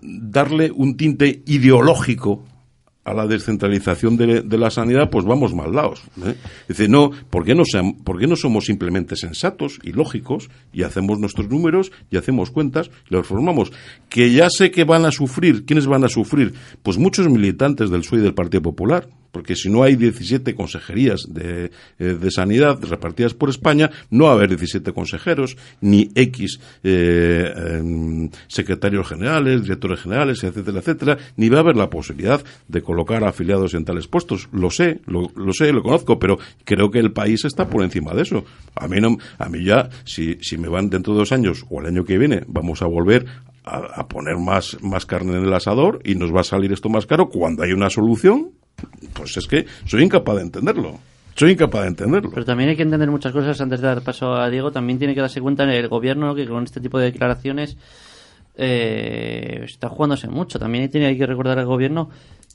[0.01, 2.45] darle un tinte ideológico
[3.03, 6.03] a la descentralización de, la sanidad, pues vamos mal dados.
[6.23, 6.35] ¿eh?
[6.67, 10.83] Dice, no, ¿por qué no, sean, ¿por qué no somos simplemente sensatos y lógicos y
[10.83, 13.71] hacemos nuestros números y hacemos cuentas y los formamos?
[14.07, 16.53] Que ya sé que van a sufrir, ¿quiénes van a sufrir?
[16.83, 21.21] Pues muchos militantes del PSOE y del Partido Popular, porque si no hay 17 consejerías
[21.27, 26.59] de, eh, de, sanidad repartidas por España, no va a haber 17 consejeros, ni X
[26.83, 32.81] eh, eh, secretarios generales, directores generales, etcétera, etcétera, ni va a haber la posibilidad de
[32.81, 34.49] colocar afiliados en tales puestos.
[34.51, 38.13] Lo sé, lo, lo sé, lo conozco, pero creo que el país está por encima
[38.13, 38.45] de eso.
[38.75, 41.79] A mí, no, a mí ya, si, si me van dentro de dos años o
[41.79, 43.25] el año que viene, vamos a volver
[43.63, 46.89] a, a poner más, más carne en el asador y nos va a salir esto
[46.89, 48.51] más caro cuando hay una solución
[49.13, 50.99] pues es que soy incapaz de entenderlo.
[51.35, 52.29] Soy incapaz de entenderlo.
[52.31, 54.71] Pero también hay que entender muchas cosas antes de dar paso a Diego.
[54.71, 57.77] También tiene que darse cuenta el gobierno que con este tipo de declaraciones
[58.55, 60.59] eh, está jugándose mucho.
[60.59, 62.09] También tiene que recordar al gobierno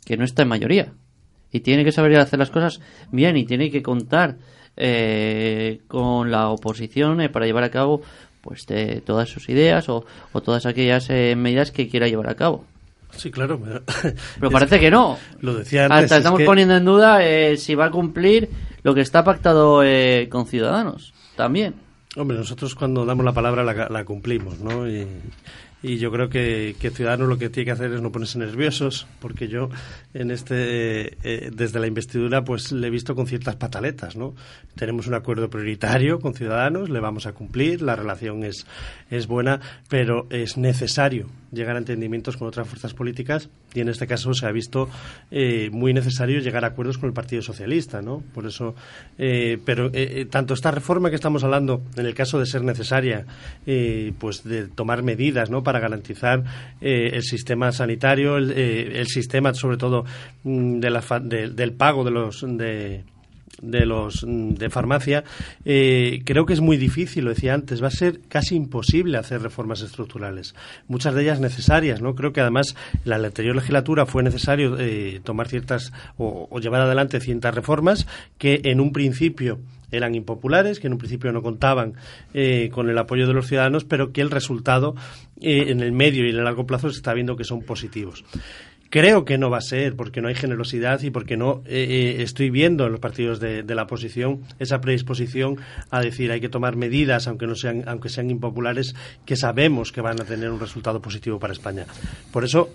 [0.05, 0.93] que no está en mayoría
[1.53, 4.37] y tiene que saber hacer las cosas bien y tiene que contar
[4.77, 8.03] eh, con la oposición eh, para llevar a cabo
[8.43, 12.37] pues de todas sus ideas o, o todas aquellas eh, medidas que quiera llevar a
[12.37, 12.65] cabo.
[13.17, 13.59] Sí, claro.
[13.61, 13.85] Pero,
[14.39, 15.19] pero parece que no.
[15.41, 16.05] Lo decía antes.
[16.05, 16.45] Hasta estamos que...
[16.45, 18.49] poniendo en duda eh, si va a cumplir
[18.83, 21.13] lo que está pactado eh, con Ciudadanos.
[21.37, 21.75] También.
[22.17, 24.89] Hombre, nosotros cuando damos la palabra la, la cumplimos, ¿no?
[24.89, 25.07] Y,
[25.83, 29.07] y yo creo que, que, Ciudadanos lo que tiene que hacer es no ponerse nerviosos,
[29.21, 29.69] porque yo
[30.15, 34.35] en este eh, desde la investidura pues le he visto con ciertas pataletas, ¿no?
[34.75, 38.67] Tenemos un acuerdo prioritario con Ciudadanos, le vamos a cumplir, la relación es,
[39.11, 44.07] es buena, pero es necesario llegar a entendimientos con otras fuerzas políticas y en este
[44.07, 44.89] caso se ha visto
[45.31, 48.23] eh, muy necesario llegar a acuerdos con el Partido Socialista, ¿no?
[48.35, 48.75] Por eso,
[49.19, 53.27] eh, pero eh, tanto esta reforma que estamos hablando, en el caso de ser necesaria,
[54.19, 55.63] pues de tomar medidas, ¿no?
[55.63, 56.45] Para garantizar
[56.81, 60.05] el sistema sanitario, el, el, sistema, sobre todo,
[60.45, 63.05] de la, de, del pago de los de
[63.63, 65.25] de los de farmacia
[65.65, 69.43] eh, creo que es muy difícil lo decía antes va a ser casi imposible hacer
[69.43, 70.55] reformas estructurales
[70.89, 75.21] muchas de ellas necesarias no creo que además en la anterior legislatura fue necesario eh,
[75.25, 78.07] tomar ciertas o, llevar adelante ciertas reformas
[78.39, 79.59] que en un principio
[79.91, 81.95] eran impopulares, que en un principio no contaban
[82.35, 84.95] eh, con el apoyo de los ciudadanos, pero que el resultado
[85.41, 88.25] eh, en el medio y en el largo plazo se está viendo que son positivos.
[88.91, 92.23] Creo que no va a ser, porque no hay generosidad y porque no eh, eh,
[92.23, 95.59] estoy viendo en los partidos de, la oposición esa predisposición
[95.91, 98.95] a decir hay que tomar medidas, aunque no sean, aunque sean impopulares,
[99.25, 101.85] que sabemos que van a tener un resultado positivo para España.
[102.33, 102.71] Por eso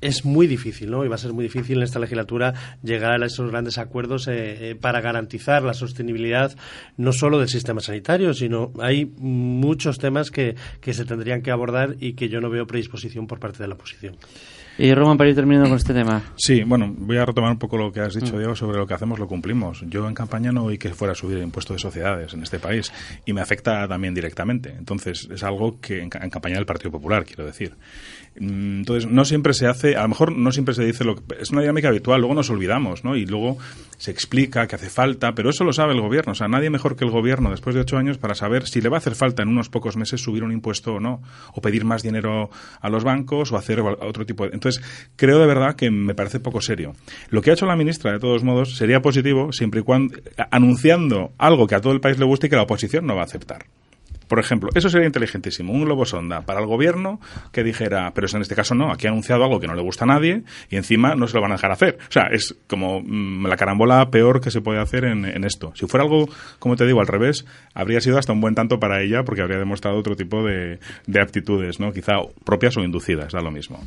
[0.00, 1.04] es muy difícil, ¿no?
[1.04, 4.70] Y va a ser muy difícil en esta legislatura llegar a esos grandes acuerdos eh,
[4.70, 6.56] eh, para garantizar la sostenibilidad
[6.96, 11.96] no solo del sistema sanitario, sino hay muchos temas que, que se tendrían que abordar
[12.00, 14.16] y que yo no veo predisposición por parte de la oposición.
[14.78, 16.22] Y Roman, para ir terminando con este tema.
[16.36, 18.38] Sí, bueno, voy a retomar un poco lo que has dicho, mm.
[18.38, 19.82] Diego, sobre lo que hacemos, lo cumplimos.
[19.86, 22.58] Yo en campaña no oí que fuera a subir el impuesto de sociedades en este
[22.58, 22.92] país
[23.24, 24.74] y me afecta también directamente.
[24.76, 27.74] Entonces, es algo que en, en campaña del Partido Popular, quiero decir.
[28.38, 31.50] Entonces, no siempre se hace, a lo mejor no siempre se dice lo que es
[31.50, 33.16] una dinámica habitual, luego nos olvidamos, ¿no?
[33.16, 33.56] Y luego
[33.96, 36.96] se explica que hace falta, pero eso lo sabe el gobierno, o sea, nadie mejor
[36.96, 39.42] que el gobierno después de ocho años para saber si le va a hacer falta
[39.42, 41.22] en unos pocos meses subir un impuesto o no,
[41.54, 44.50] o pedir más dinero a los bancos o hacer otro tipo de.
[44.52, 44.82] Entonces,
[45.16, 46.94] creo de verdad que me parece poco serio.
[47.30, 50.16] Lo que ha hecho la ministra, de todos modos, sería positivo siempre y cuando
[50.50, 53.22] anunciando algo que a todo el país le guste y que la oposición no va
[53.22, 53.64] a aceptar.
[54.28, 55.72] Por ejemplo, eso sería inteligentísimo.
[55.72, 57.20] Un globo sonda para el gobierno
[57.52, 60.04] que dijera, pero en este caso no, aquí ha anunciado algo que no le gusta
[60.04, 61.98] a nadie y encima no se lo van a dejar hacer.
[62.08, 65.72] O sea, es como mm, la carambola peor que se puede hacer en, esto.
[65.76, 69.00] Si fuera algo, como te digo, al revés, habría sido hasta un buen tanto para
[69.02, 71.92] ella porque habría demostrado otro tipo de, de aptitudes, ¿no?
[71.92, 73.80] Quizá propias o inducidas, da lo mismo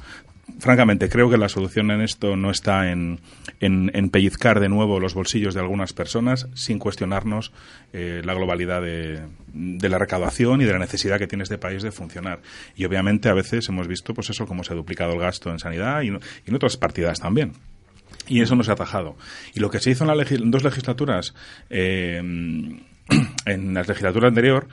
[0.60, 3.20] francamente, creo que la solución en esto no está en,
[3.60, 7.52] en, pellizcar de nuevo los bolsillos de algunas personas sin cuestionarnos
[7.94, 9.22] eh, la globalidad de,
[9.54, 12.42] de, la recaudación y de la necesidad que tiene este país de funcionar.
[12.76, 15.60] Y obviamente a veces hemos visto, pues eso, cómo se ha duplicado el gasto en
[15.60, 17.54] sanidad y, en otras partidas también.
[18.28, 19.18] Y eso no se ha atajado.
[19.54, 21.34] Y lo que se hizo en, la en dos legislaturas,
[21.70, 22.18] eh,
[23.46, 24.68] en la legislatura anterior,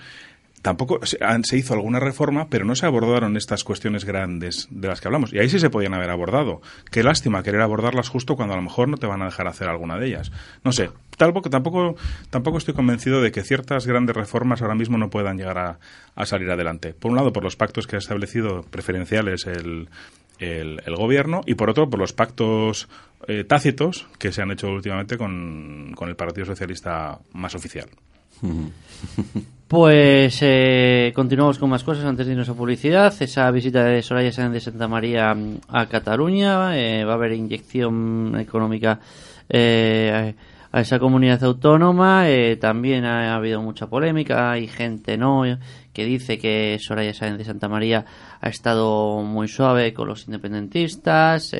[0.66, 5.06] tampoco se, hizo alguna reforma, pero no se abordaron estas cuestiones grandes de las que
[5.06, 5.32] hablamos.
[5.32, 6.60] Y ahí sí se podían haber abordado.
[6.90, 9.68] Qué lástima querer abordarlas justo cuando a lo mejor no te van a dejar hacer
[9.68, 10.32] alguna de ellas.
[10.64, 11.94] No sé, tampoco, tampoco,
[12.30, 15.78] tampoco estoy convencido de que ciertas grandes reformas ahora mismo no puedan llegar
[16.16, 16.94] a, salir adelante.
[16.94, 19.88] Por un lado, por los pactos que ha establecido preferenciales el,
[20.96, 22.88] gobierno y por otro por los pactos
[23.28, 27.88] eh, tácitos que se han hecho últimamente con, con el Partido Socialista más oficial.
[29.68, 33.12] Pues eh, continuamos con más cosas antes de irnos a publicidad.
[33.18, 36.78] Esa visita de Soraya Sáenz de Santa María mm, a Cataluña.
[36.78, 39.00] Eh, va a haber inyección económica
[39.48, 40.34] eh,
[40.70, 42.26] a esa comunidad autónoma.
[42.60, 44.52] también ha, habido mucha polémica.
[44.52, 45.42] Hay gente no
[45.92, 48.04] que dice que Soraya Sáenz de Santa María
[48.40, 51.52] ha estado muy suave con los independentistas.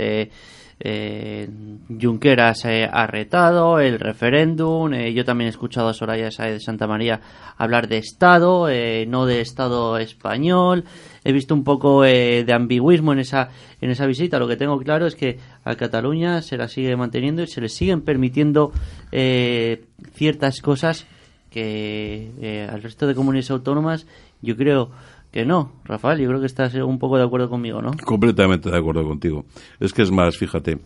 [0.79, 1.49] Eh,
[1.89, 4.93] Junqueras ha retado el referéndum.
[4.93, 7.21] Eh, yo también he escuchado a Soraya Saez de Santa María
[7.57, 10.85] hablar de Estado, eh, no de Estado español.
[11.25, 13.49] He visto un poco eh, de ambigüismo en esa,
[13.81, 14.39] en esa visita.
[14.39, 17.69] Lo que tengo claro es que a Cataluña se la sigue manteniendo y se le
[17.69, 18.73] siguen permitiendo
[19.11, 21.07] ciertas cosas
[21.51, 24.07] que al resto de comunidades autónomas
[24.43, 24.91] yo creo
[25.37, 27.90] que no, Rafael, yo creo que estás un poco de acuerdo conmigo, ¿no?
[28.03, 29.44] Completamente de acuerdo contigo.
[29.79, 30.79] Es que es más, fíjate,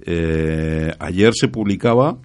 [0.00, 2.16] eh, ayer se publicaba,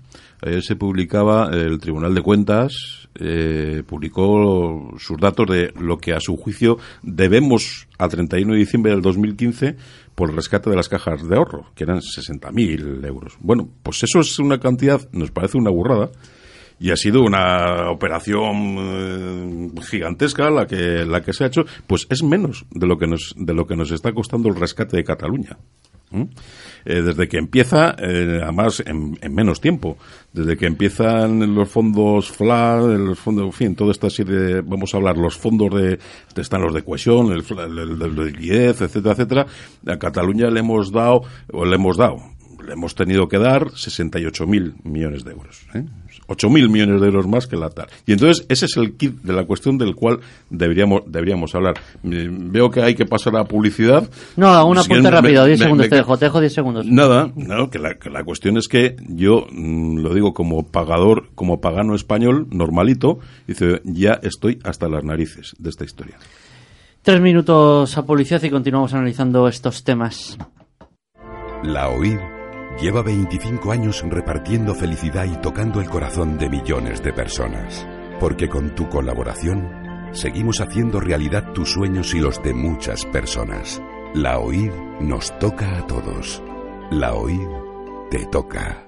[0.41, 6.19] ayer se publicaba el Tribunal de Cuentas eh, publicó sus datos de lo que a
[6.19, 9.75] su juicio debemos al 31 de diciembre del 2015
[10.15, 13.37] por el rescate de las cajas de ahorro, que eran 60.000 euros.
[13.41, 16.11] Bueno, pues eso es una cantidad, nos parece una burrada,
[16.79, 22.07] y ha sido una operación eh, gigantesca la que la que se ha hecho pues
[22.09, 25.03] es menos de lo que nos de lo que nos está costando el rescate de
[25.03, 25.57] Cataluña
[26.85, 29.97] eh, desde que empieza, eh, además en, menos tiempo,
[30.33, 34.97] desde que empiezan los fondos FLA, los fondos, en fin, toda esta serie, vamos a
[34.97, 35.97] hablar, los fondos de,
[36.35, 39.47] están los de cohesión, el, el, de liquidez, etcétera, etcétera,
[39.87, 42.17] a Cataluña le hemos dado, o le hemos dado,
[42.65, 45.65] le hemos tenido que dar 68.000 millones de euros.
[46.27, 47.89] 8.000 millones de euros más que la TAR.
[48.05, 51.75] Y entonces ese es el kit de la cuestión del cual deberíamos, deberíamos hablar.
[52.03, 54.09] Veo que hay que pasar a publicidad.
[54.35, 56.85] No, un apunte rápido, 10 segundos, te dejo, te dejo 10 segundos.
[56.85, 61.29] Nada, no, que la, que la cuestión es que yo mm, lo digo como pagador,
[61.35, 66.17] como pagano español, normalito, dice, ya estoy hasta las narices de esta historia.
[67.01, 70.37] Tres minutos a publicidad y continuamos analizando estos temas.
[71.63, 72.17] La OID
[72.79, 77.87] Lleva 25 años repartiendo felicidad y tocando el corazón de millones de personas.
[78.19, 79.69] Porque con tu colaboración,
[80.11, 83.81] seguimos haciendo realidad tus sueños y los de muchas personas.
[84.15, 86.41] La OID nos toca a todos.
[86.89, 87.47] La OID
[88.09, 88.82] te toca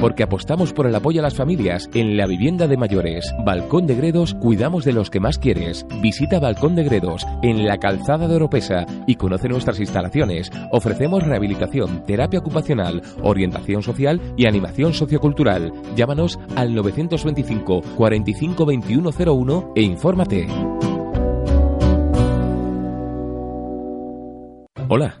[0.00, 3.32] porque apostamos por el apoyo a las familias en la vivienda de mayores.
[3.44, 5.86] Balcón de Gredos, cuidamos de los que más quieres.
[6.00, 10.50] Visita Balcón de Gredos en la calzada de Oropesa y conoce nuestras instalaciones.
[10.72, 15.72] Ofrecemos rehabilitación, terapia ocupacional, orientación social y animación sociocultural.
[15.96, 20.46] Llámanos al 925 45 2101 e infórmate.
[24.90, 25.20] Hola,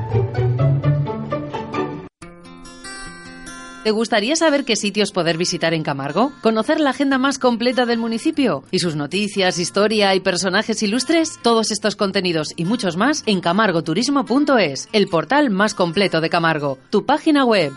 [3.83, 6.31] ¿Te gustaría saber qué sitios poder visitar en Camargo?
[6.41, 8.63] ¿Conocer la agenda más completa del municipio?
[8.69, 11.39] ¿Y sus noticias, historia y personajes ilustres?
[11.41, 17.07] Todos estos contenidos y muchos más en camargoturismo.es, el portal más completo de Camargo, tu
[17.07, 17.73] página web.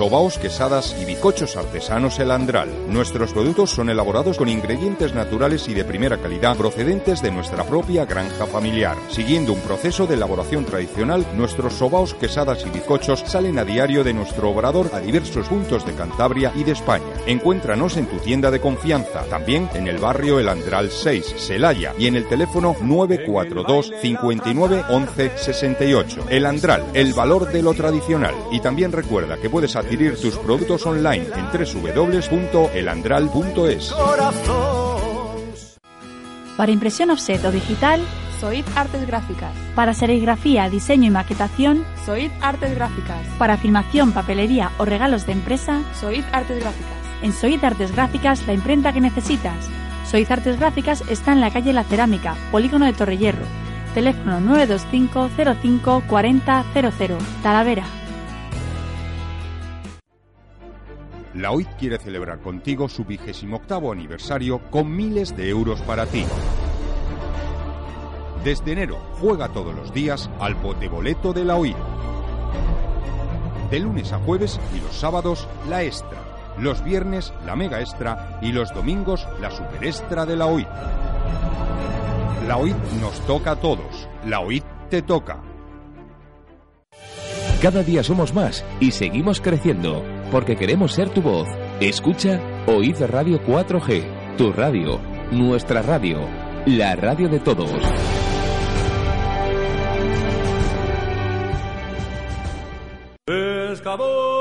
[0.00, 2.70] Sobaos, quesadas y bicochos artesanos El Andral.
[2.88, 8.06] Nuestros productos son elaborados con ingredientes naturales y de primera calidad procedentes de nuestra propia
[8.06, 8.96] granja familiar.
[9.10, 14.14] Siguiendo un proceso de elaboración tradicional, nuestros sobaos, quesadas y bizcochos salen a diario de
[14.14, 17.12] nuestro obrador a diversos puntos de Cantabria y de España.
[17.26, 22.06] Encuéntranos en tu tienda de confianza, también en el barrio El Andral 6, Celaya, y
[22.06, 26.24] en el teléfono 942 59 11 68.
[26.30, 28.34] El Andral, el valor de lo tradicional.
[28.50, 33.92] Y también recuerda que puedes adquirir tus productos online en www.elandral.es.
[36.56, 38.00] Para impresión offset o digital,
[38.38, 39.52] Soid Artes Gráficas.
[39.74, 43.26] Para serigrafía, diseño y maquetación, Soid Artes Gráficas.
[43.38, 46.92] Para filmación, papelería o regalos de empresa, Soid Artes Gráficas.
[47.22, 49.68] En Soid Artes Gráficas, la imprenta que necesitas.
[50.08, 53.44] Soid Artes Gráficas está en la calle La Cerámica, Polígono de Torrellerro.
[53.94, 57.84] Teléfono 925 05 40 00, Talavera.
[61.34, 66.24] La OIT quiere celebrar contigo su vigésimo octavo aniversario con miles de euros para ti.
[68.42, 71.76] Desde enero, juega todos los días al bote-boleto de la OIT.
[73.70, 76.18] De lunes a jueves y los sábados, la extra.
[76.58, 78.40] Los viernes, la mega extra.
[78.42, 80.68] Y los domingos, la super extra de la OIT.
[82.48, 84.08] La OIT nos toca a todos.
[84.26, 85.40] La OIT te toca.
[87.62, 91.48] Cada día somos más y seguimos creciendo porque queremos ser tu voz.
[91.80, 96.20] Escucha Oíd Radio 4G, tu radio, nuestra radio,
[96.66, 97.70] la radio de todos.
[103.24, 104.39] Pescadores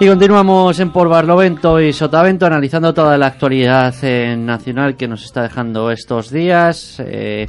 [0.00, 5.24] Y continuamos en Por Barlovento y Sotavento analizando toda la actualidad eh, nacional que nos
[5.24, 7.00] está dejando estos días.
[7.00, 7.48] eh,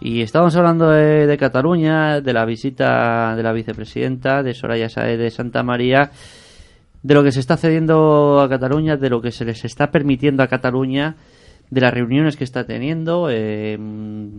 [0.00, 5.30] y estamos hablando de, Cataluña, de la visita de la vicepresidenta, de Soraya Saez de
[5.30, 6.10] Santa María,
[7.02, 10.42] de lo que se está cediendo a Cataluña, de lo que se les está permitiendo
[10.42, 11.16] a Cataluña,
[11.70, 13.28] de las reuniones que está teniendo.
[13.30, 13.78] eh,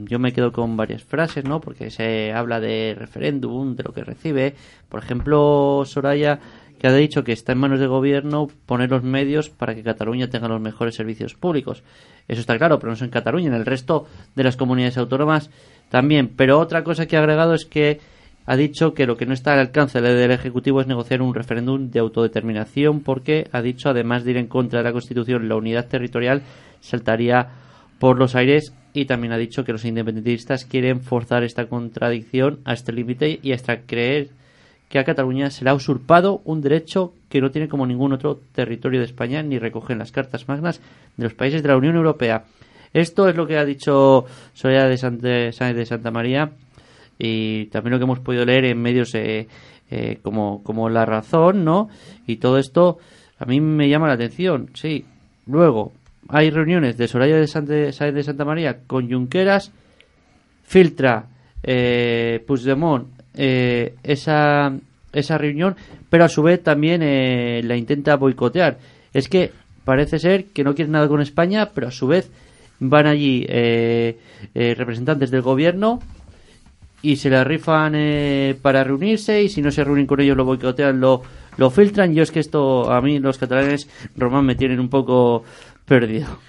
[0.05, 1.61] yo me quedo con varias frases, ¿no?
[1.61, 4.55] Porque se habla de referéndum, de lo que recibe.
[4.89, 6.39] Por ejemplo, Soraya
[6.79, 10.29] que ha dicho que está en manos del gobierno poner los medios para que Cataluña
[10.29, 11.83] tenga los mejores servicios públicos.
[12.27, 15.49] Eso está claro, pero no es en Cataluña, en el resto de las comunidades autónomas
[15.89, 16.31] también.
[16.35, 17.99] Pero otra cosa que ha agregado es que
[18.45, 21.89] ha dicho que lo que no está al alcance del Ejecutivo es negociar un referéndum
[21.89, 25.87] de autodeterminación porque ha dicho, además de ir en contra de la Constitución, la unidad
[25.87, 26.43] territorial
[26.79, 27.49] saltaría
[27.99, 32.73] por los aires y también ha dicho que los independentistas quieren forzar esta contradicción a
[32.73, 34.29] este límite y hasta creer
[34.89, 38.39] que a Cataluña se le ha usurpado un derecho que no tiene como ningún otro
[38.53, 40.81] territorio de España ni recoge en las cartas magnas
[41.17, 42.45] de los países de la Unión Europea.
[42.93, 46.51] Esto es lo que ha dicho Soraya de de Santa María
[47.17, 49.47] y también lo que hemos podido leer en medios eh,
[49.89, 51.89] eh, como, como La Razón, ¿no?
[52.25, 52.97] Y todo esto
[53.37, 55.05] a mí me llama la atención, sí.
[55.45, 55.93] Luego,
[56.29, 59.71] hay reuniones de Soraya de Santa, Sáenz de Santa María con Junqueras,
[60.63, 61.27] filtra
[61.63, 64.73] eh, Puigdemont eh, esa,
[65.13, 65.75] esa reunión,
[66.09, 68.77] pero a su vez también eh, la intenta boicotear.
[69.13, 69.51] Es que
[69.83, 72.29] parece ser que no quieren nada con España, pero a su vez
[72.79, 74.17] van allí eh,
[74.53, 75.99] eh, representantes del gobierno
[77.01, 80.45] y se la rifan eh, para reunirse y si no se reúnen con ellos lo
[80.45, 81.21] boicotean, lo,
[81.57, 82.13] lo filtran.
[82.13, 85.43] Yo es que esto a mí los catalanes, Román, me tienen un poco
[85.85, 86.39] perdido.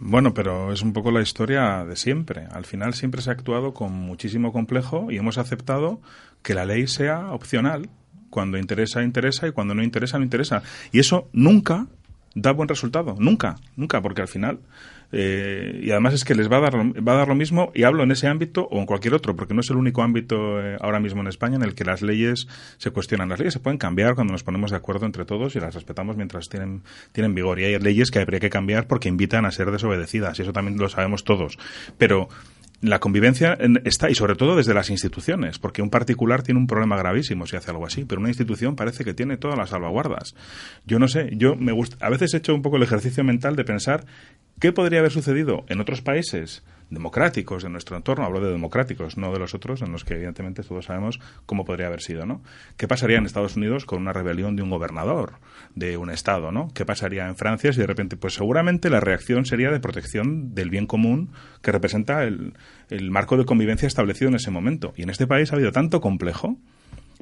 [0.00, 2.46] Bueno, pero es un poco la historia de siempre.
[2.52, 6.00] Al final siempre se ha actuado con muchísimo complejo y hemos aceptado
[6.42, 7.88] que la ley sea opcional.
[8.30, 10.62] Cuando interesa, interesa y cuando no interesa, no interesa.
[10.92, 11.86] Y eso nunca
[12.34, 13.16] da buen resultado.
[13.18, 14.60] Nunca, nunca, porque al final.
[15.10, 17.84] Eh, y además es que les va a, dar, va a dar lo mismo, y
[17.84, 20.76] hablo en ese ámbito o en cualquier otro, porque no es el único ámbito eh,
[20.80, 23.28] ahora mismo en España en el que las leyes se cuestionan.
[23.28, 26.16] Las leyes se pueden cambiar cuando nos ponemos de acuerdo entre todos y las respetamos
[26.16, 27.58] mientras tienen, tienen vigor.
[27.60, 30.78] Y hay leyes que habría que cambiar porque invitan a ser desobedecidas, y eso también
[30.78, 31.58] lo sabemos todos.
[31.96, 32.28] Pero
[32.80, 36.66] la convivencia en- está, y sobre todo desde las instituciones, porque un particular tiene un
[36.66, 40.34] problema gravísimo si hace algo así, pero una institución parece que tiene todas las salvaguardas.
[40.86, 43.56] Yo no sé, yo me gusta, a veces he hecho un poco el ejercicio mental
[43.56, 44.04] de pensar
[44.60, 49.32] qué podría haber sucedido en otros países democráticos de nuestro entorno, hablo de democráticos, no
[49.32, 52.42] de los otros, en los que evidentemente todos sabemos cómo podría haber sido, ¿no?
[52.76, 55.34] ¿Qué pasaría en Estados Unidos con una rebelión de un gobernador
[55.74, 56.68] de un estado, ¿no?
[56.74, 60.70] ¿Qué pasaría en Francia si de repente, pues seguramente la reacción sería de protección del
[60.70, 61.30] bien común
[61.62, 62.54] que representa el,
[62.90, 64.92] el marco de convivencia establecido en ese momento.
[64.96, 66.56] Y en este país ha habido tanto complejo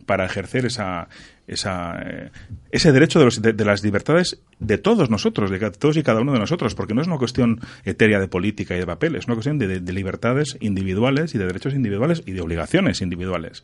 [0.05, 1.09] para ejercer esa,
[1.47, 2.31] eh,
[2.71, 6.75] ese derecho de, las libertades de todos nosotros, de todos y cada uno de nosotros,
[6.75, 9.81] porque no es una cuestión etérea de política y de papeles, es una cuestión de,
[9.81, 13.63] de libertades individuales y de derechos individuales y de obligaciones individuales.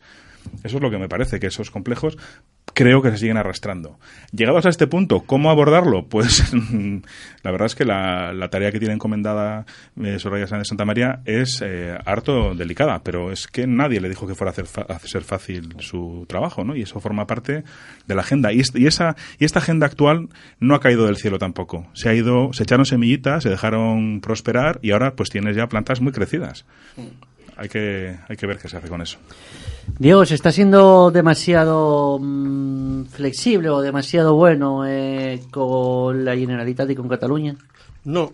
[0.63, 2.17] Eso es lo que me parece, que esos complejos
[2.73, 3.99] creo que se siguen arrastrando.
[4.31, 6.07] Llegados a este punto, ¿cómo abordarlo?
[6.13, 6.53] Pues
[7.41, 9.65] la verdad es que la, tarea que tiene encomendada
[10.01, 14.27] eh, Soraya Sánchez Santa María es eh, harto delicada, pero es que nadie le dijo
[14.27, 16.75] que fuera a, hacer a ser fácil su trabajo, ¿no?
[16.75, 17.63] Y eso forma parte
[18.05, 18.53] de la agenda.
[18.53, 21.87] Y, y, esa, y esta agenda actual no ha caído del cielo tampoco.
[21.93, 25.99] Se ha ido, se echaron semillitas, se dejaron prosperar y ahora pues tienes ya plantas
[25.99, 26.65] muy crecidas
[27.57, 29.17] hay que, hay que ver qué se hace con eso.
[29.99, 36.95] Diego, ¿se está siendo demasiado mm, flexible o demasiado bueno eh, con la Generalitat y
[36.95, 37.55] con Cataluña?
[38.05, 38.33] No,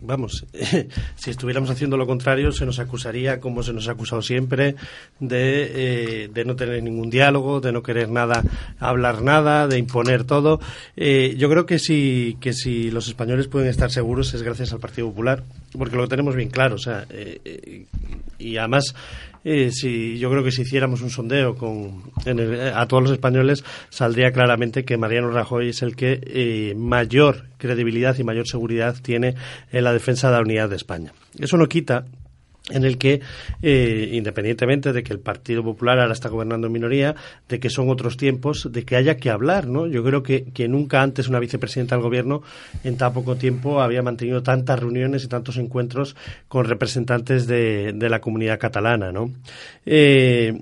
[0.00, 0.46] vamos,
[1.16, 4.76] si estuviéramos haciendo lo contrario, se nos acusaría, como se nos ha acusado siempre,
[5.20, 8.42] de, eh, de no tener ningún diálogo, de no querer nada,
[8.78, 10.60] hablar nada, de imponer todo.
[10.96, 14.80] Eh, yo creo que si, que si los españoles pueden estar seguros es gracias al
[14.80, 15.42] Partido Popular,
[15.76, 16.76] porque lo tenemos bien claro.
[16.76, 17.86] O sea, eh,
[18.38, 18.94] y además
[19.48, 22.02] eh, yo creo que si hiciéramos un sondeo con,
[22.74, 28.18] a todos los españoles saldría claramente que Mariano Rajoy es el que eh, mayor credibilidad
[28.18, 29.36] y mayor seguridad tiene
[29.70, 31.12] en la defensa de la unidad de España.
[31.38, 32.06] Eso no quita
[32.70, 33.20] en el que,
[33.62, 37.14] eh, independientemente de que el Partido Popular ahora está gobernando en minoría,
[37.48, 39.86] de que son otros tiempos, de que haya que hablar, ¿no?
[39.86, 42.42] Yo creo que, que nunca antes una vicepresidenta del Gobierno
[42.82, 46.16] en tan poco tiempo había mantenido tantas reuniones y tantos encuentros
[46.48, 49.30] con representantes de, de la comunidad catalana, ¿no?
[49.84, 50.60] Eh,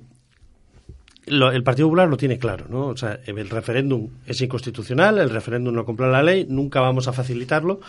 [1.26, 2.86] el Partido Popular lo tiene claro, ¿no?
[2.88, 7.12] O sea, el referéndum es inconstitucional, el referéndum no cumple la ley, nunca vamos a
[7.12, 7.80] facilitarlo,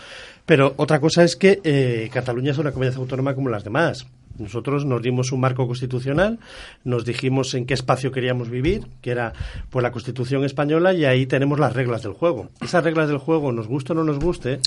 [0.44, 4.06] pero otra cosa es que eh, Cataluña es una comunidad autónoma como las demás.
[4.38, 6.38] Nosotros nos dimos un marco constitucional,
[6.84, 9.32] nos dijimos en qué espacio queríamos vivir, que era
[9.70, 12.50] pues la Constitución española, y ahí tenemos las reglas del juego.
[12.60, 14.60] Esas reglas del juego, nos guste o no nos guste,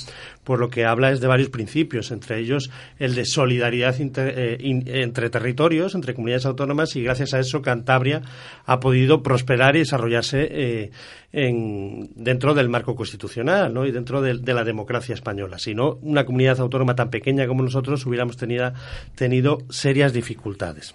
[0.44, 5.30] por lo que habla es de varios principios, entre ellos el de solidaridad eh, entre
[5.30, 8.22] territorios, entre comunidades autónomas, y gracias a eso Cantabria
[8.66, 10.90] ha podido prosperar y desarrollarse eh,
[11.32, 13.86] en, dentro del marco constitucional ¿no?
[13.86, 15.58] y dentro de, la democracia española.
[15.58, 18.72] Si no, una comunidad autónoma tan pequeña como nosotros hubiéramos tenido,
[19.14, 20.94] tenido serias dificultades.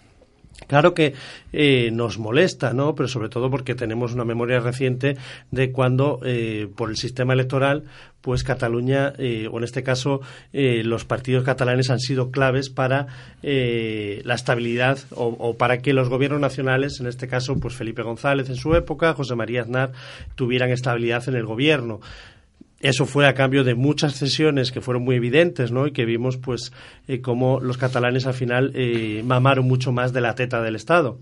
[0.68, 1.14] Claro que
[1.52, 2.96] eh, nos molesta, ¿no?
[2.96, 5.18] Pero sobre todo porque tenemos una memoria reciente
[5.52, 7.84] de cuando, eh, por el sistema electoral,
[8.26, 10.22] pues Cataluña, eh, o en este caso,
[10.52, 13.06] los partidos catalanes han sido claves para
[13.44, 18.50] la estabilidad o, o, para que los gobiernos nacionales, en este caso, pues Felipe González
[18.50, 19.92] en su época, José María Aznar,
[20.34, 22.02] tuvieran estabilidad en el gobierno.
[22.82, 25.88] Eso fue a cambio de muchas cesiones que fueron muy evidentes, ¿no?
[25.88, 26.74] Y que vimos, pues,
[27.08, 31.18] eh, cómo los catalanes al final eh, mamaron mucho más de la teta del Estado.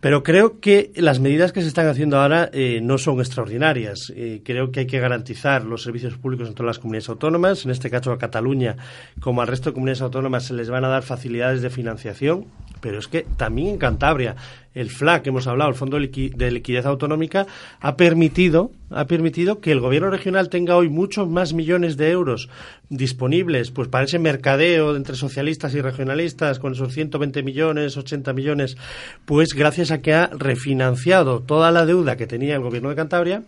[0.00, 4.12] Pero creo que las medidas que se están haciendo ahora eh, no son extraordinarias.
[4.44, 7.64] creo que hay que garantizar los servicios públicos en todas las comunidades autónomas.
[7.64, 8.76] En este caso, a Cataluña,
[9.20, 12.46] como al resto de comunidades autónomas, se les van a dar facilidades de financiación.
[12.80, 14.36] Pero es que también en Cantabria
[14.74, 17.46] el FLA que hemos hablado, el Fondo de Liquidez Autonómica,
[17.80, 22.48] ha permitido, ha permitido que el gobierno regional tenga hoy muchos más millones de euros
[22.88, 28.76] disponibles pues para ese mercadeo entre socialistas y regionalistas con esos 120 millones, 80 millones,
[29.24, 33.42] pues gracias a que ha refinanciado toda la deuda que tenía el gobierno de Cantabria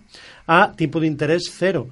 [0.46, 1.88] a tipo de interés cero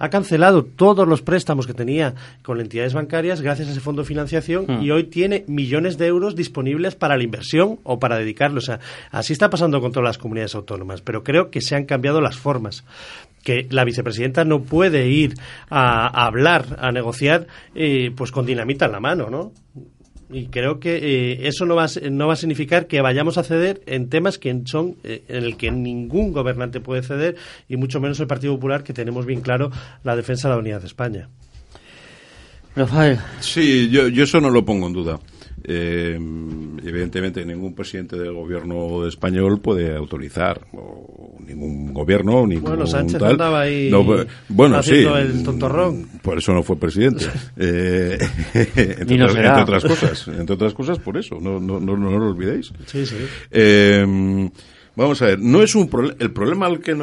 [0.00, 4.08] ha cancelado todos los préstamos que tenía con entidades bancarias gracias a ese fondo de
[4.08, 4.82] financiación hmm.
[4.82, 8.58] y hoy tiene millones de euros disponibles para la inversión o para dedicarlo.
[8.58, 8.80] O sea,
[9.10, 12.38] así está pasando con todas las comunidades autónomas, pero creo que se han cambiado las
[12.38, 12.82] formas
[13.44, 15.34] que la vicepresidenta no puede ir
[15.68, 19.52] a, hablar, a negociar, eh, pues con dinamita en la mano, ¿no?
[20.32, 23.42] Y creo que eh, eso no va, a, no va a significar que vayamos a
[23.42, 27.36] ceder en temas que son eh, en el que ningún gobernante puede ceder
[27.68, 29.70] y mucho menos el Partido Popular que tenemos bien claro
[30.04, 31.28] la defensa de la unidad de España.
[32.76, 33.18] Rafael.
[33.40, 35.18] Sí, yo, yo eso no lo pongo en duda.
[35.62, 36.18] Eh,
[36.84, 43.60] evidentemente ningún presidente del gobierno español puede autorizar o ningún gobierno ningún bueno Sánchez andaba
[43.62, 45.04] ahí pues, bueno sí.
[45.04, 46.06] el tontorrón.
[46.22, 47.26] Por eso no fue presidente.
[47.62, 48.18] Eh,
[48.76, 51.38] entre, otras, cosas entre otras cosas por eso.
[51.40, 52.72] No no no, no lo olvidéis.
[52.86, 53.16] Sí sí.
[53.50, 54.50] Eh,
[54.96, 55.88] Vamos a ver, no es un
[56.18, 56.94] el problema al que,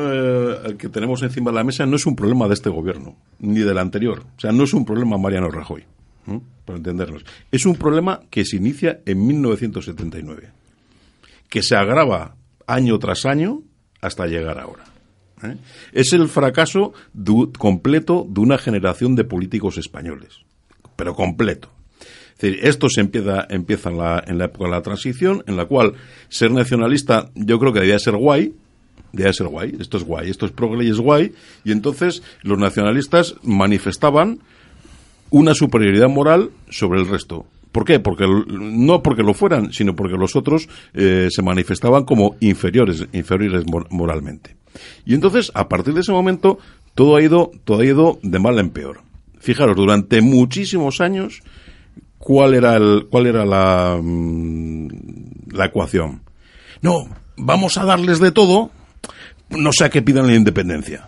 [0.78, 3.78] que tenemos encima de la mesa no es un problema de este gobierno, ni del
[3.78, 4.24] anterior.
[4.36, 5.86] O sea, no es un problema Mariano Rajoy
[6.68, 7.24] para entendernos.
[7.51, 10.51] Es un problema que se inicia en 1979,
[11.49, 12.36] que se agrava
[12.68, 13.63] año tras año
[14.01, 14.84] hasta llegar ahora.
[15.41, 15.55] ¿eh?
[15.93, 16.93] Es el fracaso
[17.57, 20.41] completo de una generación de políticos españoles,
[20.95, 21.72] pero completo.
[22.36, 25.57] Es decir, esto se empieza, empieza en, la, en la época de la transición, en
[25.57, 25.93] la cual
[26.30, 28.53] ser nacionalista yo creo que debía ser guay,
[29.11, 32.59] debía ser guay, esto es guay, esto es progre y es guay, y entonces los
[32.59, 34.39] nacionalistas manifestaban
[35.30, 37.45] una superioridad moral sobre el resto.
[37.71, 37.99] ¿Por qué?
[37.99, 43.65] Porque no porque lo fueran, sino porque los otros eh, se manifestaban como inferiores, inferiores
[43.89, 44.55] moralmente.
[45.05, 46.59] Y entonces, a partir de ese momento,
[46.95, 49.01] todo ha ido, todo ha ido de mal en peor.
[49.39, 51.41] Fijaros, durante muchísimos años,
[52.17, 54.88] ¿cuál era el, cuál era la, mm,
[55.51, 56.21] la ecuación?
[56.82, 58.71] No, vamos a darles de todo,
[59.49, 61.07] no sea que pidan la independencia.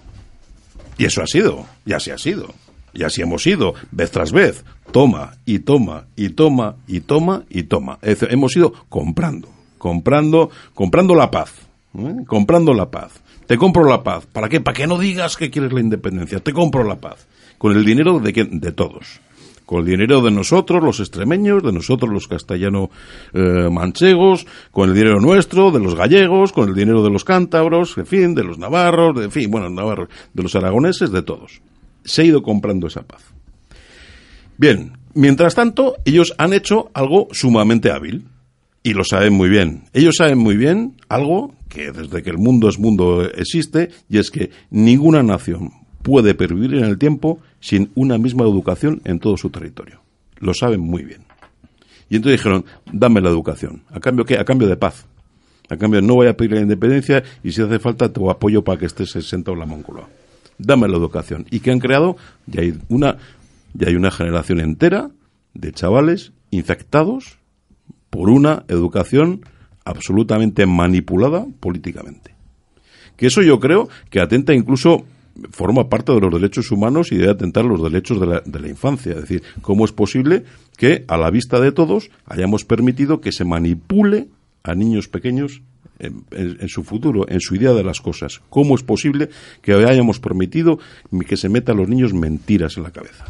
[0.98, 2.54] Y eso ha sido, y así ha sido.
[2.94, 4.64] Y así hemos ido, vez tras vez.
[4.92, 8.00] Toma y toma y toma y toma y toma.
[8.02, 11.54] hemos ido comprando, comprando, comprando la paz.
[11.98, 12.16] ¿eh?
[12.26, 13.22] Comprando la paz.
[13.46, 14.26] Te compro la paz.
[14.26, 14.62] ¿Para qué?
[14.62, 16.40] Para que no digas que quieres la independencia.
[16.40, 17.28] Te compro la paz.
[17.58, 19.22] Con el dinero de, de todos
[19.70, 22.90] con el dinero de nosotros, los extremeños, de nosotros, los castellano
[23.36, 23.68] eh,
[24.72, 28.34] con el dinero nuestro, de los gallegos, con el dinero de los cántabros, en fin,
[28.34, 31.62] de los navarros, de, fin, bueno, navarros, de los aragoneses, de todos
[32.10, 33.22] se ha ido comprando esa paz.
[34.58, 38.26] Bien, mientras tanto, ellos han hecho algo sumamente hábil.
[38.82, 39.84] Y lo saben muy bien.
[39.94, 44.32] Ellos saben muy bien algo que desde que el mundo es mundo existe, y es
[44.32, 49.52] que ninguna nación puede pervivir en el tiempo sin una misma educación en todo su
[49.52, 50.02] territorio.
[50.40, 51.22] Lo saben muy bien.
[52.10, 53.84] Y entonces dijeron, dame la educación.
[53.92, 54.40] ¿A cambio qué?
[54.40, 55.06] A cambio de paz.
[55.70, 58.80] A cambio, no voy a pedir la independencia y si hace falta te apoyo para
[58.80, 60.08] que estés sentado en la Móncula
[60.60, 61.48] dame la educación.
[61.50, 62.18] ¿Y que han creado?
[62.46, 63.18] Ya hay una,
[63.74, 65.10] ya hay una generación entera
[65.56, 67.38] de chavales infectados
[68.10, 69.42] por una educación
[69.86, 72.36] absolutamente manipulada políticamente.
[73.16, 75.06] Que eso yo creo que atenta incluso
[75.52, 78.68] forma parte de los derechos humanos y debe atentar los derechos de la, de la,
[78.68, 79.14] infancia.
[79.14, 80.44] Es decir, ¿cómo es posible
[80.78, 84.28] que a la vista de todos hayamos permitido que se manipule
[84.64, 85.62] a niños pequeños
[86.00, 88.42] en, su futuro, en su idea de las cosas.
[88.50, 89.30] ¿Cómo es posible
[89.62, 90.80] que hayamos permitido
[91.28, 93.26] que se metan los niños mentiras en la cabeza?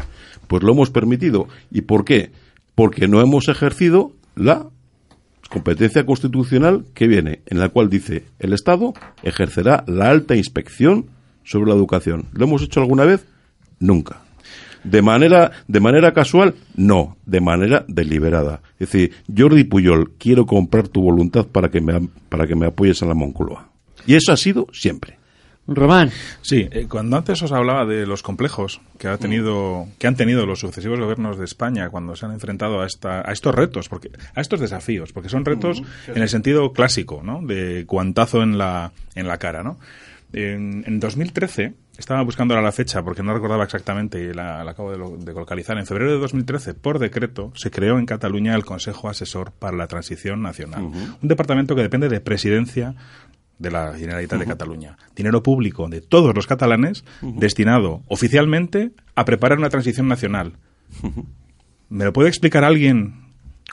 [0.47, 1.47] Pues lo hemos permitido.
[1.71, 2.31] ¿Y por qué?
[2.75, 4.67] Porque no hemos ejercido la
[5.49, 8.93] competencia constitucional que viene, en la cual dice el Estado
[9.23, 11.07] ejercerá la alta inspección
[11.43, 12.27] sobre la educación.
[12.33, 13.25] ¿Lo hemos hecho alguna vez?
[13.79, 14.21] Nunca.
[14.83, 18.61] De manera, de manera casual, no, de manera deliberada.
[18.79, 23.01] Es decir, Jordi Puyol, quiero comprar tu voluntad para que me, para que me apoyes
[23.01, 23.69] en la Moncloa.
[24.05, 25.19] Y eso ha sido siempre.
[25.75, 26.09] Román.
[26.41, 30.45] Sí, eh, cuando antes os hablaba de los complejos que ha tenido, que han tenido
[30.45, 34.09] los sucesivos gobiernos de España cuando se han enfrentado a esta, a estos retos, porque
[34.33, 37.41] a estos desafíos, porque son retos en el sentido clásico, ¿no?
[37.43, 39.77] De guantazo en la en la cara, ¿no?
[40.33, 44.91] En, en 2013 estaba buscando ahora la fecha porque no recordaba exactamente y la, acabo
[44.91, 45.77] de, localizar.
[45.77, 49.87] En febrero de 2013, por decreto, se creó en Cataluña el Consejo Asesor para la
[49.87, 50.83] Transición Nacional.
[50.83, 52.95] Un departamento que depende de presidencia
[53.57, 54.97] de la Generalitat de Cataluña.
[55.15, 60.53] Dinero público de todos los catalanes destinado oficialmente a preparar una transición nacional.
[61.89, 63.28] ¿Me lo puede explicar alguien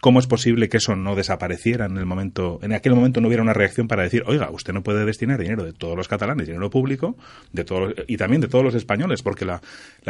[0.07, 3.43] ¿Cómo es posible que eso no desapareciera en el momento, en aquel momento no hubiera
[3.43, 6.71] una reacción para decir, oiga, usted no puede destinar dinero de todos los catalanes, dinero
[6.71, 7.17] público,
[7.53, 9.61] de todos y también de todos los españoles, porque la,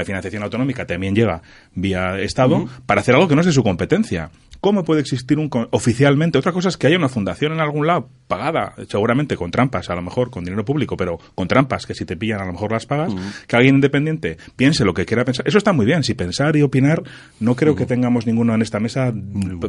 [0.05, 1.40] financiación autonómica también llega
[1.74, 4.28] vía Estado para hacer algo que no es de su competencia.
[4.67, 6.39] ¿Cómo puede existir un oficialmente?
[6.39, 9.95] Otra cosa es que haya una fundación en algún lado pagada, seguramente con trampas, a
[9.95, 12.73] lo mejor con dinero público, pero con trampas que si te pillan a lo mejor
[12.73, 13.14] las pagas,
[13.47, 15.47] que alguien independiente piense lo que quiera pensar.
[15.47, 16.03] Eso está muy bien.
[16.03, 17.05] Si pensar y opinar,
[17.39, 19.14] no creo que tengamos ninguno en esta mesa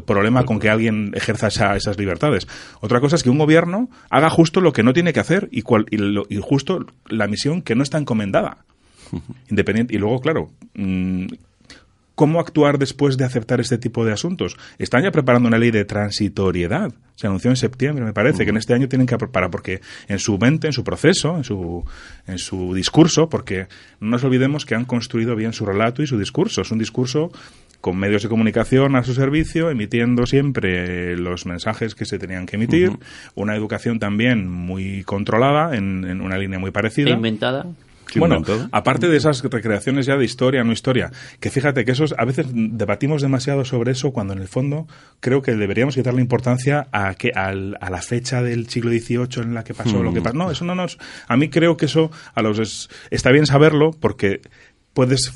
[0.07, 2.47] problema con que alguien ejerza esas libertades.
[2.81, 5.61] Otra cosa es que un gobierno haga justo lo que no tiene que hacer y,
[5.61, 8.65] cual, y, justo la misión que no está encomendada.
[9.51, 9.93] Independiente.
[9.93, 11.27] Y luego, claro, mm,
[12.17, 14.57] ¿Cómo actuar después de aceptar este tipo de asuntos?
[14.79, 16.91] Están ya preparando una ley de transitoriedad.
[17.15, 20.17] Se anunció en septiembre, me parece, que en este año tienen que preparar, porque en
[20.17, 21.85] su mente, en su proceso, en su,
[22.25, 23.67] en su discurso, porque
[23.99, 26.63] no nos olvidemos que han construido bien su relato y su discurso.
[26.63, 27.31] Es un discurso
[27.81, 32.55] con medios de comunicación a su servicio, emitiendo siempre los mensajes que se tenían que
[32.55, 32.93] emitir,
[33.35, 37.11] una educación también muy controlada, en, en, una línea muy parecida.
[37.11, 37.67] E inventada
[38.15, 38.41] bueno,
[38.71, 42.47] aparte de esas recreaciones ya de historia, no historia, que fíjate que esos a veces
[42.51, 44.87] debatimos demasiado sobre eso cuando en el fondo
[45.19, 49.63] creo que deberíamos quitarle importancia a que a la fecha del siglo XVIII en la
[49.63, 50.23] que pasó lo que mm.
[50.23, 50.37] pasó.
[50.37, 50.97] No, eso no nos.
[51.27, 54.41] A mí creo que eso a los está bien saberlo porque
[54.93, 55.31] puedes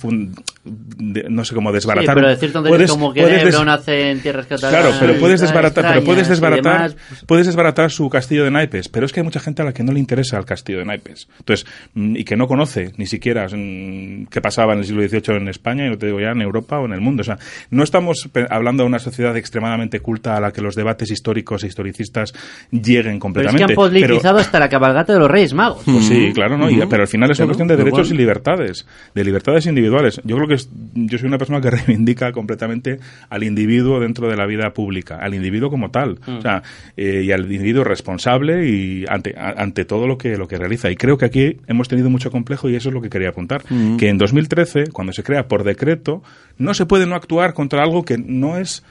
[0.64, 2.14] de- no sé cómo desbaratar.
[2.14, 4.82] Sí, pero decir tonterías como que puedes Lebron des- nace en tierras catalanas.
[4.82, 8.88] Claro, pero puedes desbaratar, pero puedes desbaratar, demás, pues, puedes desbaratar su castillo de naipes,
[8.90, 10.86] pero es que hay mucha gente a la que no le interesa el castillo de
[10.86, 11.28] naipes.
[11.40, 15.38] Entonces, mm, y que no conoce ni siquiera mm, qué pasaba en el siglo XVIII
[15.38, 17.22] en España y no te digo ya en Europa o en el mundo.
[17.22, 17.38] O sea,
[17.70, 21.68] no estamos hablando de una sociedad extremadamente culta a la que los debates históricos e
[21.68, 22.34] historicistas
[22.72, 23.66] lleguen Pero es completamente.
[23.66, 25.84] que han politizado hasta la cabalgata de los Reyes Magos.
[25.86, 26.70] Pues sí, claro, ¿no?
[26.70, 28.86] Y- pero al final es una cuestión de derechos y libertades,
[29.16, 30.22] de libertades individuales.
[30.24, 33.00] Yo creo que es- yo soy una persona que reivindica completamente
[33.30, 36.38] al individuo dentro de la vida pública, al individuo como tal, Mm.
[36.38, 36.64] o sea,
[36.98, 40.90] eh, y al individuo responsable y ante, a- ante todo lo que lo que realiza.
[40.92, 43.64] Y creo que aquí hemos tenido mucho complejo y eso es lo que quería apuntar,
[43.70, 43.98] Mm.
[43.98, 46.24] que en 2013, cuando se crea por decreto,
[46.58, 48.84] no se puede no actuar contra algo que no es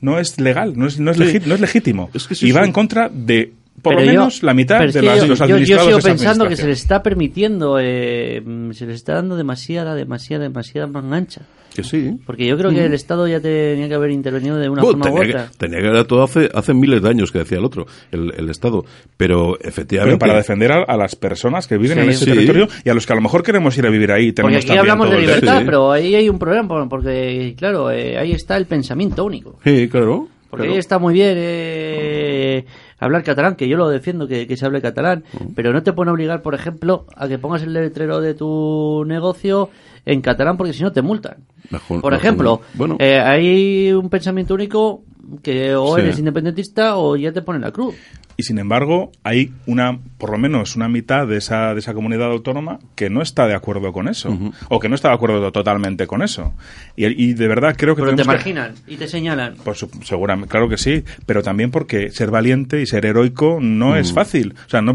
[0.00, 1.22] no es legal, no es no es, Sí.
[1.24, 2.66] legi- no es legítimo Es que sí, y va sí.
[2.66, 3.52] en contra de
[3.82, 5.98] por Pero lo yo- menos la mitad de las- yo, los yo- yo administrados sigo
[6.00, 10.86] pensando que se le está permitiendo, eh, mm, se le está dando demasiada, demasiada, demasiada
[10.86, 11.42] mangancha.
[11.74, 12.10] Que sí.
[12.24, 12.84] Porque yo creo que Mm.
[12.86, 15.50] el Estado ya tenía que haber intervenido de una Bueno, forma u tenía, otra.
[15.50, 18.32] que, tenía que haber todo hace, hace miles de años que decía el otro, el,
[18.34, 18.82] el Estado.
[19.18, 20.16] Pero efectivamente.
[20.16, 22.04] Pero para defender a, a las personas que viven Sí.
[22.04, 22.30] en ese Sí.
[22.30, 24.32] territorio y a los que a lo mejor queremos ir a vivir ahí.
[24.32, 27.54] Porque Tenemos aquí también hablamos todo de libertad, pero ahí hay un problema, por- porque,
[27.58, 29.58] claro, eh, ahí está el pensamiento único.
[29.62, 30.28] Sí, claro.
[30.48, 30.72] Porque claro.
[30.74, 32.64] ahí está muy bien eh,
[32.98, 35.24] hablar catalán, que yo lo defiendo que, que se hable catalán,
[35.54, 39.70] pero no te pueden obligar, por ejemplo, a que pongas el letrero de tu negocio
[40.04, 41.38] en catalán, porque si no te multan.
[41.70, 42.78] Mejor- Por mejor ejemplo, no.
[42.78, 42.96] Bueno.
[43.00, 45.02] eh, hay un pensamiento único
[45.42, 46.02] que o Sí.
[46.02, 47.94] eres independentista o ya te ponen la cruz.
[48.38, 52.30] Y sin embargo, hay una, por lo menos una mitad de esa, de esa comunidad
[52.30, 54.28] autónoma que no está de acuerdo con eso.
[54.68, 56.52] O que no está de acuerdo totalmente con eso.
[56.96, 59.54] Y, y de verdad creo que Pero te tenemos que- marginan y te señalan.
[59.64, 64.12] Pues seguramente, claro que sí, pero también porque ser valiente y ser heroico no es
[64.12, 64.14] Mm.
[64.14, 64.54] fácil.
[64.66, 64.94] O sea, no,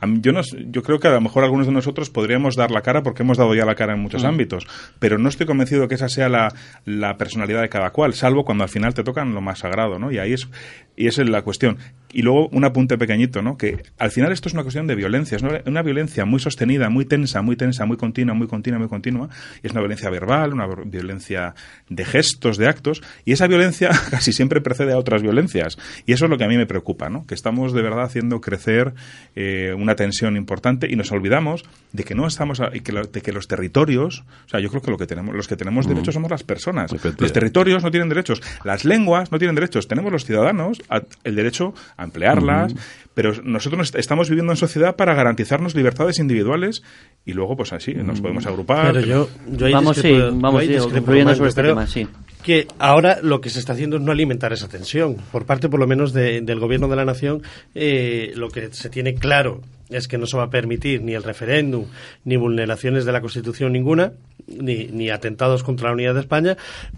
[0.00, 2.72] a mí- yo, no, yo creo que a lo mejor algunos de nosotros podríamos dar
[2.72, 4.26] la cara porque hemos dado ya la cara en muchos Mm.
[4.26, 4.66] ámbitos,
[4.98, 6.52] pero no estoy convencido que esa sea la,
[6.86, 10.10] la personalidad de cada cual, salvo cuando al final te tocan lo más sagrado, ¿no?
[10.10, 10.48] Y ahí es,
[10.96, 11.78] y esa es la cuestión.
[12.12, 13.56] Y luego un apunte pequeñito, ¿no?
[13.56, 16.90] Que al final esto es una cuestión de violencia, es una, una violencia muy sostenida,
[16.90, 19.28] muy tensa, muy tensa, muy continua, muy continua, muy continua,
[19.62, 21.54] y es una violencia verbal, una violencia
[21.88, 25.78] de gestos, de actos, y esa violencia casi siempre precede a otras violencias.
[26.06, 27.26] Y eso es lo que a mí me preocupa, ¿no?
[27.26, 28.92] Que estamos de verdad haciendo crecer
[29.36, 33.20] eh, una tensión importante y nos olvidamos de que no estamos, a- que, lo- de
[33.20, 35.90] que los territorios, o sea, yo creo que lo que tenemos, los que tenemos Mm.
[35.90, 36.90] derechos somos las personas.
[37.18, 41.36] Los territorios no tienen derechos, las lenguas no tienen derechos, tenemos los ciudadanos a- el
[41.36, 42.74] derecho a emplearlas,
[43.14, 46.82] pero nosotros nos- estamos viviendo en sociedad para garantizarnos libertades individuales
[47.24, 48.92] y luego pues así nos podemos agrupar.
[48.94, 52.06] Pero yo, yo ahí Vamos, sí, yo vamos, ahí sí, sobre este creo tema, sí.
[52.42, 55.16] Que ahora lo que se está haciendo es no alimentar esa tensión.
[55.30, 57.42] Por parte, por lo menos, de- del gobierno de la nación,
[57.74, 59.60] eh, lo que se tiene claro
[59.90, 61.86] es que no se va a permitir ni el referéndum,
[62.24, 64.12] ni vulneraciones de la Constitución ninguna,
[64.46, 66.56] ni, ni atentados contra la unidad de España,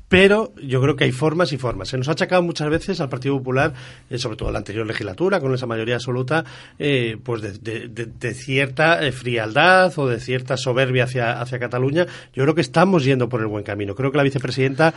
[0.08, 1.88] pero yo creo que hay formas y formas.
[1.88, 3.74] Se nos ha achacado muchas veces al Partido Popular,
[4.10, 6.44] eh, sobre todo en la anterior legislatura, con esa mayoría absoluta,
[6.78, 12.06] eh, pues de, cierta eh, frialdad o de cierta soberbia hacia, hacia Cataluña.
[12.32, 13.94] Yo creo que estamos yendo por el buen camino.
[13.94, 14.94] Creo que la vicepresidenta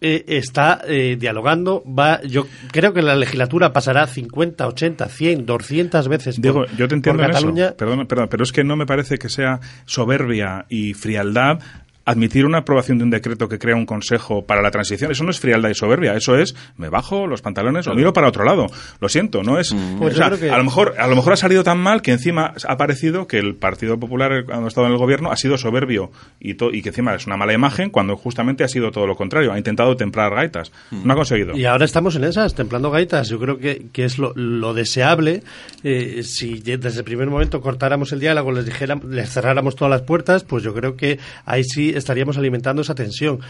[0.00, 1.82] eh, está eh, dialogando.
[1.86, 6.88] Va, yo creo que la legislatura pasará 50, 80, 100, 200 veces por, Diego, yo
[6.88, 7.66] te entiendo por en Cataluña.
[7.66, 7.76] eso.
[7.76, 11.60] Perdón, perdón, pero es que no me parece que sea soberbia y frialdad
[12.04, 15.10] admitir una aprobación de un decreto que crea un consejo para la transición.
[15.12, 16.14] Eso no es frialdad y soberbia.
[16.14, 18.66] Eso es me bajo los pantalones o miro para otro lado.
[19.00, 19.74] Lo siento, no es.
[19.98, 21.78] Pues o yo sea, creo que- a lo mejor a lo mejor ha salido tan
[21.78, 24.98] mal que encima ha parecido que el Partido Popular eh, cuando ha estado en el
[24.98, 28.64] gobierno ha sido soberbio y, to- y que encima es una mala imagen cuando justamente
[28.64, 29.52] ha sido todo lo contrario.
[29.52, 30.72] Ha intentado templar gaitas.
[30.90, 31.56] No ha conseguido.
[31.56, 33.28] Y ahora estamos en esas, templando gaitas.
[33.28, 35.42] Yo creo que, que es lo, lo deseable.
[35.84, 40.02] eh, si desde el primer momento cortáramos el diálogo, les, dijéramos, les cerráramos todas las
[40.02, 43.40] puertas, pues yo creo que ahí sí estaríamos alimentando esa tensión.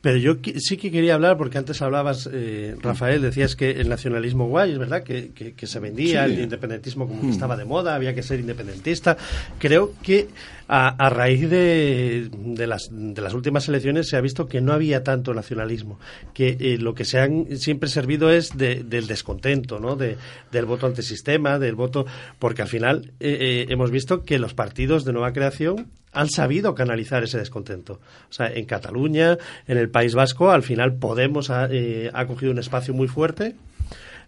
[0.00, 4.48] Pero yo sí que quería hablar, porque antes hablabas, eh, Rafael, decías que el nacionalismo
[4.48, 6.32] guay, es verdad, que, que- que se vendía, Sí.
[6.34, 7.30] el independentismo como que Mm.
[7.30, 9.16] estaba de moda, había que ser independentista.
[9.60, 10.26] Creo que
[10.74, 14.72] a, a raíz de, de las, de las últimas elecciones se ha visto que no
[14.72, 15.98] había tanto nacionalismo,
[16.32, 19.96] que eh, lo que se han siempre servido es de- del descontento, ¿no?
[19.96, 20.16] De,
[20.50, 22.06] del voto antisistema, del voto,
[22.38, 26.74] porque al final eh, eh, hemos visto que los partidos de nueva creación han sabido
[26.74, 28.00] canalizar ese descontento.
[28.28, 32.52] O sea, en Cataluña, en el País Vasco, al final Podemos ha, eh, ha cogido
[32.52, 33.54] un espacio muy fuerte.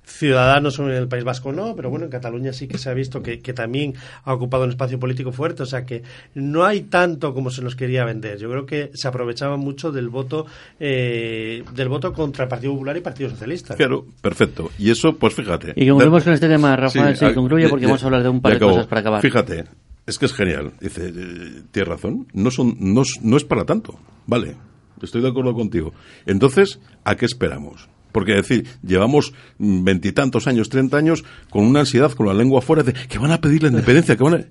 [0.07, 3.23] Ciudadanos en el País Vasco no, pero bueno, en Cataluña sí que se ha visto
[3.23, 3.95] que, que también
[4.25, 6.03] ha ocupado un espacio político fuerte, o sea que
[6.35, 8.39] no hay tanto como se nos quería vender.
[8.39, 10.47] Yo creo que se aprovechaba mucho del voto
[10.79, 13.75] eh, del voto contra el Partido Popular y Partido Socialista.
[13.77, 14.71] Claro, perfecto.
[14.79, 15.73] Y eso, pues fíjate.
[15.77, 18.29] Y concluimos con este tema, Rafael, sí, ah, concluye porque ya- vamos a hablar de
[18.29, 18.73] un par de acabo.
[18.73, 19.23] cosas para acabar.
[19.23, 19.65] Fíjate,
[20.07, 20.73] es que es genial.
[20.81, 24.55] Dice, eh, tienes razón, no, son, no es para tanto, vale.
[25.03, 25.93] estoy de acuerdo contigo.
[26.27, 27.89] Entonces, ¿a qué esperamos?
[28.15, 32.93] Porque decir, llevamos veintitantos años, treinta años, con una ansiedad, con la lengua fuera, de
[32.93, 34.45] que van a pedir la independencia, que van a...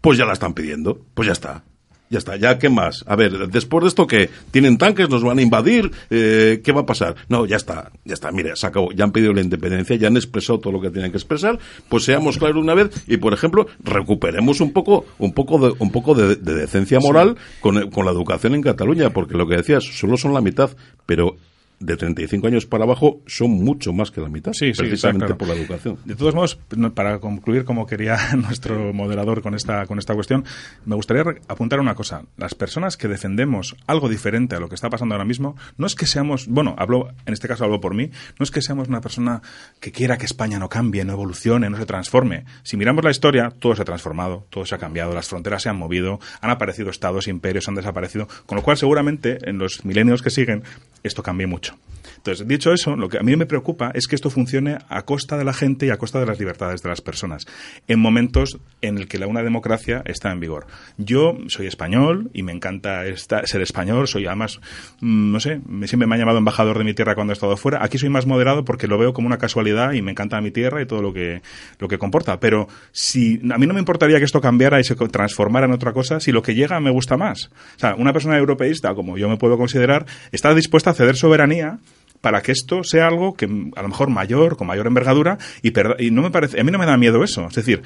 [0.00, 1.64] Pues ya la están pidiendo, pues ya está.
[2.08, 3.04] Ya está, ya qué más.
[3.06, 6.82] A ver, después de esto que tienen tanques, nos van a invadir, eh, ¿qué va
[6.82, 7.16] a pasar?
[7.28, 8.90] No, ya está, ya está, mire, se acabó.
[8.92, 11.58] Ya han pedido la independencia, ya han expresado todo lo que tienen que expresar,
[11.90, 15.90] pues seamos claros una vez y, por ejemplo, recuperemos un poco, un poco de, un
[15.90, 19.84] poco de, de decencia moral con, con la educación en Cataluña, porque lo que decías,
[19.84, 20.70] solo son la mitad,
[21.04, 21.36] pero
[21.80, 25.38] de 35 años para abajo son mucho más que la mitad, Sí, precisamente claro.
[25.38, 25.98] por la educación.
[26.04, 26.58] De todos modos,
[26.94, 30.44] para concluir, como quería nuestro moderador con esta, con esta cuestión,
[30.86, 32.22] me gustaría apuntar una cosa.
[32.36, 35.94] Las personas que defendemos algo diferente a lo que está pasando ahora mismo, no es
[35.94, 39.00] que seamos, bueno, hablo, en este caso hablo por mí, no es que seamos una
[39.00, 39.42] persona
[39.80, 42.44] que quiera que España no cambie, no evolucione, no se transforme.
[42.62, 45.68] Si miramos la historia, todo se ha transformado, todo se ha cambiado, las fronteras se
[45.68, 50.22] han movido, han aparecido estados, imperios, han desaparecido, con lo cual seguramente en los milenios
[50.22, 50.62] que siguen
[51.02, 51.63] esto cambie mucho.
[51.70, 52.03] match.
[52.24, 55.36] Entonces, dicho eso, lo que a mí me preocupa es que esto funcione a costa
[55.36, 57.44] de la gente y a costa de las libertades de las personas,
[57.86, 60.66] en momentos en el que la una democracia está en vigor.
[60.96, 64.58] Yo soy español y me encanta esta- ser español, soy además,
[65.02, 67.84] mm, no sé, siempre me han llamado embajador de mi tierra cuando he estado fuera.
[67.84, 70.80] Aquí soy más moderado porque lo veo como una casualidad y me encanta mi tierra
[70.80, 71.42] y todo lo que,
[71.78, 72.40] lo que comporta.
[72.40, 75.92] Pero si a mí no me importaría que esto cambiara y se transformara en otra
[75.92, 77.50] cosa si lo que llega me gusta más.
[77.76, 81.80] O sea, una persona europeísta, como yo me puedo considerar, está dispuesta a ceder soberanía
[82.24, 85.72] para que esto sea algo que mm, a lo mejor mayor, con mayor envergadura, y,
[85.72, 87.46] perda- y no me parece, a mí no me da miedo eso.
[87.48, 87.82] Es decir,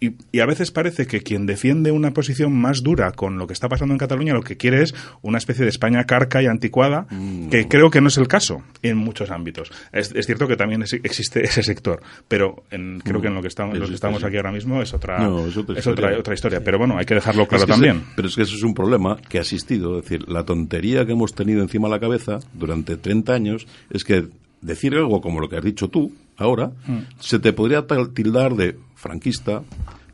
[0.00, 3.52] y, y a veces parece que quien defiende una posición más dura con lo que
[3.52, 7.06] está pasando en Cataluña lo que quiere es una especie de España carca y anticuada,
[7.50, 9.70] que creo que no es el caso en muchos ámbitos.
[9.92, 13.42] Es, es cierto que también es- existe ese sector, pero en- creo que en lo
[13.42, 16.18] que estamos, los que estamos aquí ahora mismo es otra, No, es otra es historia.
[16.18, 16.60] otra historia.
[16.64, 18.04] Pero bueno, hay que dejarlo claro que también.
[18.14, 19.98] pero es que eso es un problema que ha existido.
[19.98, 24.04] Es decir, la tontería que hemos tenido encima de la cabeza durante 30 años es
[24.04, 24.26] que
[24.60, 26.98] decir algo como lo que has dicho tú ahora, Mm.
[27.20, 29.62] se te podría tildar de franquista,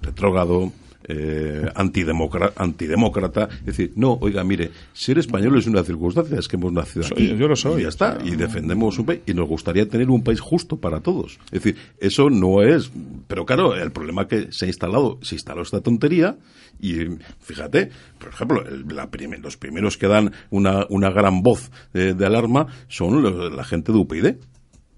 [0.02, 0.72] retrógrado,
[1.08, 3.48] eh, antidemócrata.
[3.60, 7.28] Es decir, no, oiga, mire, ser español es una circunstancia, es que hemos nacido Soy-
[7.30, 7.36] aquí.
[7.38, 8.18] yo lo soy, Y ya está.
[8.24, 9.20] Y defendemos un país.
[9.26, 11.38] Y nos gustaría tener un país justo para todos.
[11.46, 12.90] Es decir, eso no es.
[13.26, 16.36] Pero claro, el problema que se ha instalado, se instaló esta tontería.
[16.80, 16.94] Y
[17.40, 19.08] fíjate, por ejemplo, el- la
[19.42, 23.92] los primeros que dan una, una gran voz de, de alarma son los- la gente
[23.92, 24.36] de UPyD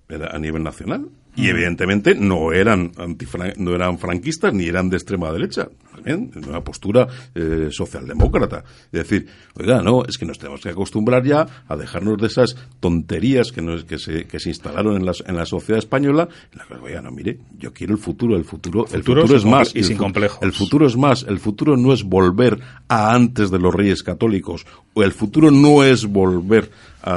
[0.09, 1.07] era a nivel nacional.
[1.37, 5.69] Y evidentemente no eran antifran- no eran franquistas ni eran de extrema derecha,
[6.05, 8.65] en una postura eh, socialdemócrata.
[8.93, 9.27] Es decir,
[9.59, 13.63] oiga, no, es que nos tenemos que acostumbrar ya a dejarnos de esas tonterías que,
[13.63, 16.29] nos- que, se, que se instalaron en la, en la sociedad española.
[16.53, 19.39] En la que, oiga, no, mire, yo quiero el futuro, el futuro, el Futuro futuro
[19.39, 19.75] es más.
[19.75, 20.39] y el sin complejos.
[20.43, 24.67] El futuro es más, el futuro no es volver a antes de los reyes católicos,
[24.95, 26.71] o el futuro no es volver
[27.03, 27.13] a,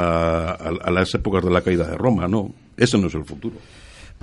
[0.52, 3.56] a- a las épocas de la caída de Roma, no, eso no es el futuro.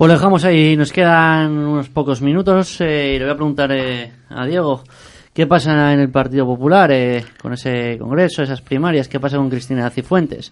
[0.01, 3.71] Pues lo dejamos ahí, nos quedan unos pocos minutos eh, y le voy a preguntar
[3.71, 4.83] eh, a Diego,
[5.31, 9.07] ¿qué pasa en el Partido Popular eh, con ese congreso, esas primarias?
[9.07, 10.51] ¿Qué pasa con Cristina Cifuentes?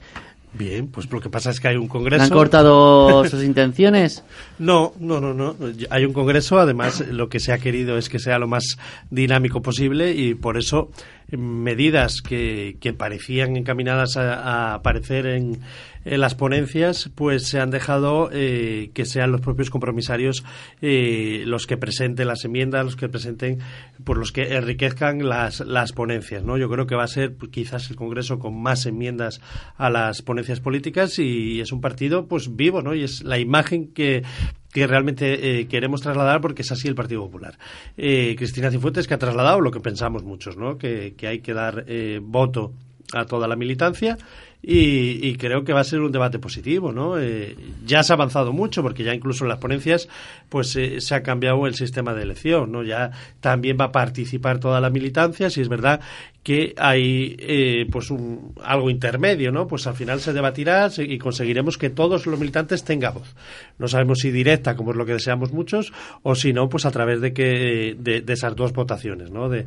[0.53, 2.23] Bien, pues lo que pasa es que hay un ¿Le congreso.
[2.25, 4.23] han cortado sus intenciones?
[4.59, 5.55] No, no, no, no.
[5.89, 8.77] Hay un congreso, además lo que se ha querido es que sea lo más
[9.09, 10.91] dinámico posible y por eso
[11.37, 15.59] medidas que, parecían encaminadas a, a aparecer en,
[16.05, 20.43] en las ponencias, pues se han dejado eh, que sean los propios compromisarios
[20.81, 23.59] eh, los que presenten las enmiendas, los que presenten,
[24.03, 26.57] por los que enriquezcan las, las ponencias, ¿no?
[26.57, 29.41] Yo creo que va a ser pues, quizás el Congreso con más enmiendas
[29.77, 32.95] a las ponencias políticas y es un partido pues vivo, ¿no?
[32.95, 34.23] Y es la imagen que
[34.71, 37.57] que realmente eh, queremos trasladar porque es así el Partido Popular.
[37.97, 40.77] Eh, Cristina Cifuentes que ha trasladado lo que pensamos muchos, ¿no?
[40.77, 42.73] Que, que hay que dar eh, voto
[43.13, 44.17] a toda la militancia
[44.61, 47.17] y, y creo que va a ser un debate positivo, ¿no?
[47.17, 47.55] Eh,
[47.85, 50.09] ya se ha avanzado mucho porque ya incluso en las ponencias
[50.49, 52.83] pues eh, se ha cambiado el sistema de elección, ¿no?
[52.83, 56.01] Ya también va a participar toda la militancia, si es verdad
[56.43, 59.65] que hay eh, pues un, algo intermedio, ¿no?
[59.65, 63.35] Pues al final se debatirá y conseguiremos que todos los militantes tengan voz.
[63.77, 66.91] No sabemos si directa, como es lo que deseamos muchos, o si no, pues a
[66.91, 69.47] través de que de, de esas dos votaciones, ¿no?
[69.47, 69.65] De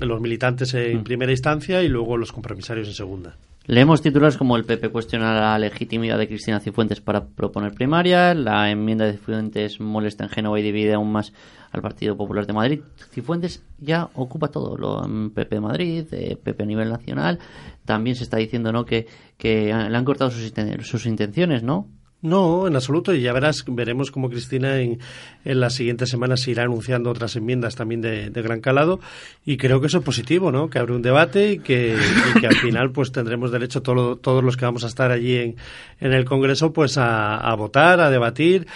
[0.00, 3.36] los militantes en primera instancia y luego los compromisarios en segunda.
[3.66, 8.68] Leemos titulares como el PP cuestiona la legitimidad de Cristina Cifuentes para proponer primarias, la
[8.70, 11.32] enmienda de Cifuentes molesta en Génova y divide aún más
[11.70, 12.80] al Partido Popular de Madrid.
[13.12, 17.38] Cifuentes ya ocupa todo, lo en PP de Madrid, eh, PP a nivel nacional.
[17.84, 18.84] También se está diciendo ¿no?
[18.84, 19.06] que,
[19.40, 20.52] le han cortado sus,
[20.82, 21.88] sus intenciones, ¿no?
[22.22, 23.12] No, en absoluto.
[23.12, 25.00] Y ya verás, veremos cómo Cristina en,
[25.44, 29.00] en las siguientes semanas irá anunciando otras enmiendas también de, de, gran calado.
[29.44, 30.70] Y creo que eso es positivo, ¿no?
[30.70, 34.44] Que abre un debate y que, y que al final pues tendremos derecho todo, todos
[34.44, 35.56] los que vamos a estar allí en,
[35.98, 38.68] en el Congreso pues a, a votar, a debatir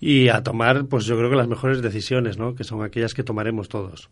[0.00, 2.54] y a tomar, pues yo creo que las mejores decisiones, ¿no?
[2.54, 4.08] Que son aquellas que tomaremos todos.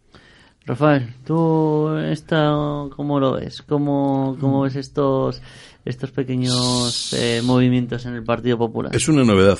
[0.64, 2.52] Rafael, ¿tú esta,
[2.94, 3.62] cómo lo ves?
[3.62, 5.42] ¿Cómo, cómo ves estos
[5.84, 8.94] estos pequeños eh, movimientos en el Partido Popular?
[8.94, 9.58] Es una novedad.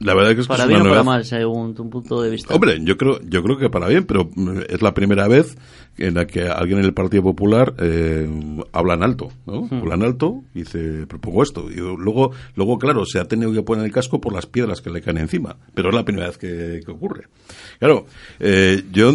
[0.00, 2.20] La verdad que es, que para es bien una o para mal, según tu punto
[2.20, 2.52] de vista.
[2.52, 5.56] Hombre, yo creo, yo creo que para bien, pero mm, es la primera vez
[5.98, 8.28] en la que alguien en el Partido Popular eh,
[8.72, 9.68] habla en alto, ¿no?
[9.70, 11.70] Habla en alto y dice, propongo esto.
[11.70, 14.90] Y luego, luego, claro, se ha tenido que poner el casco por las piedras que
[14.90, 17.28] le caen encima, pero es la primera vez que, que ocurre.
[17.78, 18.06] Claro,
[18.40, 19.12] eh, yo,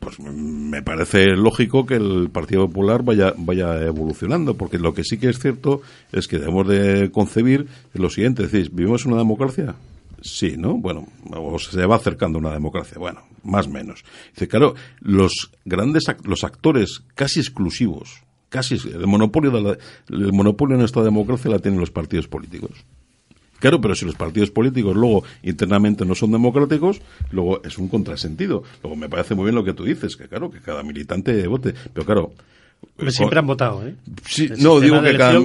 [0.00, 5.18] pues me parece lógico que el Partido Popular vaya, vaya evolucionando, porque lo que sí
[5.18, 9.74] que es cierto es que debemos de concebir lo siguiente, decís, ¿vivimos en una democracia?
[10.22, 10.74] Sí, ¿no?
[10.78, 12.98] Bueno, o se va acercando a una democracia.
[12.98, 14.04] Bueno, más o menos.
[14.32, 19.78] Dice, claro, los grandes, los actores casi exclusivos, casi, el monopolio, de la-
[20.10, 22.70] el monopolio en esta democracia la tienen los partidos políticos.
[23.58, 27.00] Claro, pero si los partidos políticos luego internamente no son democráticos,
[27.30, 28.64] luego es un contrasentido.
[28.82, 31.72] Luego me parece muy bien lo que tú dices, que claro, que cada militante vote.
[31.92, 32.32] Pero claro.
[32.96, 33.94] Pero siempre han votado, ¿eh?
[34.26, 35.40] Sí, El no, digo que cada,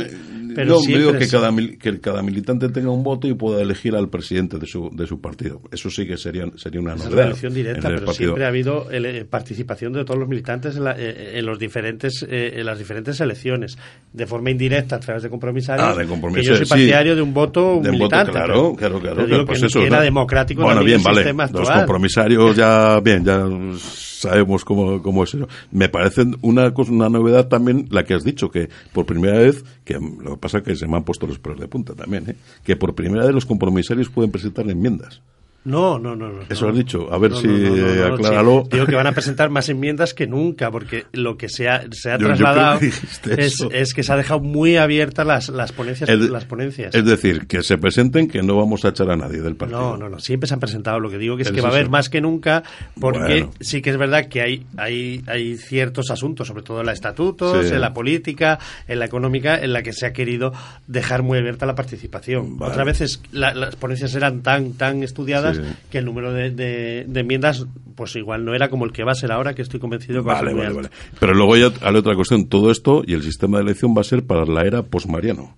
[0.58, 3.34] pero no, siempre digo que es- cada, mil- que cada militante tenga un voto y
[3.34, 5.62] pueda elegir al presidente de su, de su partido.
[5.72, 7.16] Eso sí que sería, sería una es novedad.
[7.18, 8.28] la elección directa, en el pero partido.
[8.30, 12.26] siempre ha habido ele- participación de todos los militantes en, la- eh, en los diferentes,
[12.30, 13.78] eh, en las diferentes elecciones,
[14.14, 15.88] de forma indirecta a través de compromisarios.
[15.88, 16.70] Ah, de que compromisarios, yo soy sí.
[16.70, 18.32] partidario de un voto De un voto, militante.
[18.32, 19.16] claro, pero- claro, claro.
[19.18, 20.04] pero claro, pues que, eso, que era ¿no?
[20.04, 21.18] democrático Bueno, bien, el vale.
[21.18, 21.78] sistema Los actual.
[21.80, 23.46] compromisarios ya, bien, ya
[23.78, 25.48] sabemos cómo, cómo es eso.
[25.72, 29.64] Me parece una, cosa- una novedad también la que has dicho, que por primera vez,
[29.88, 32.30] que lo que pasa es que se me han puesto los pelos de punta también,
[32.30, 32.36] ¿eh?
[32.64, 35.22] que por primera vez los compromisarios pueden presentar enmiendas.
[35.68, 36.30] No, no, no.
[36.30, 36.72] no Eso no.
[36.72, 37.12] has dicho.
[37.14, 38.64] A ver No, si acláralo.
[38.64, 38.70] sí.
[38.74, 42.12] Digo que van a presentar más enmiendas que nunca, porque lo que se ha, se
[42.12, 42.80] ha Yo- yo creo trasladado
[43.70, 46.10] que es, que se ha dejado muy abiertas las, las ponencias.
[46.10, 46.96] Es- las ponencias.
[46.96, 49.80] Es decir, que se presenten que no vamos a echar a nadie del partido.
[49.82, 50.20] No, no, no.
[50.20, 51.00] Siempre se han presentado.
[51.00, 52.64] Lo que digo que es Es que va a haber más que nunca,
[53.00, 53.52] porque Bueno.
[53.60, 57.68] sí que es verdad que hay, hay, hay ciertos asuntos, sobre todo en la estatutos,
[57.68, 57.74] Sí.
[57.74, 60.54] en la política, en la económica, en la que se ha querido
[60.88, 62.58] dejar muy abierta la participación.
[62.58, 62.72] Vale.
[62.72, 65.57] Otras veces la- las ponencias eran tan, tan estudiadas Sí.
[65.90, 69.12] Que el número de, de- de enmiendas, pues igual no era como el que va
[69.12, 70.90] a ser ahora, que estoy convencido que va a Vale, ser vale, vale.
[71.20, 72.48] Pero luego ya hay otra cuestión.
[72.48, 75.56] Todo esto y el sistema de elección va a ser para la era posmariano.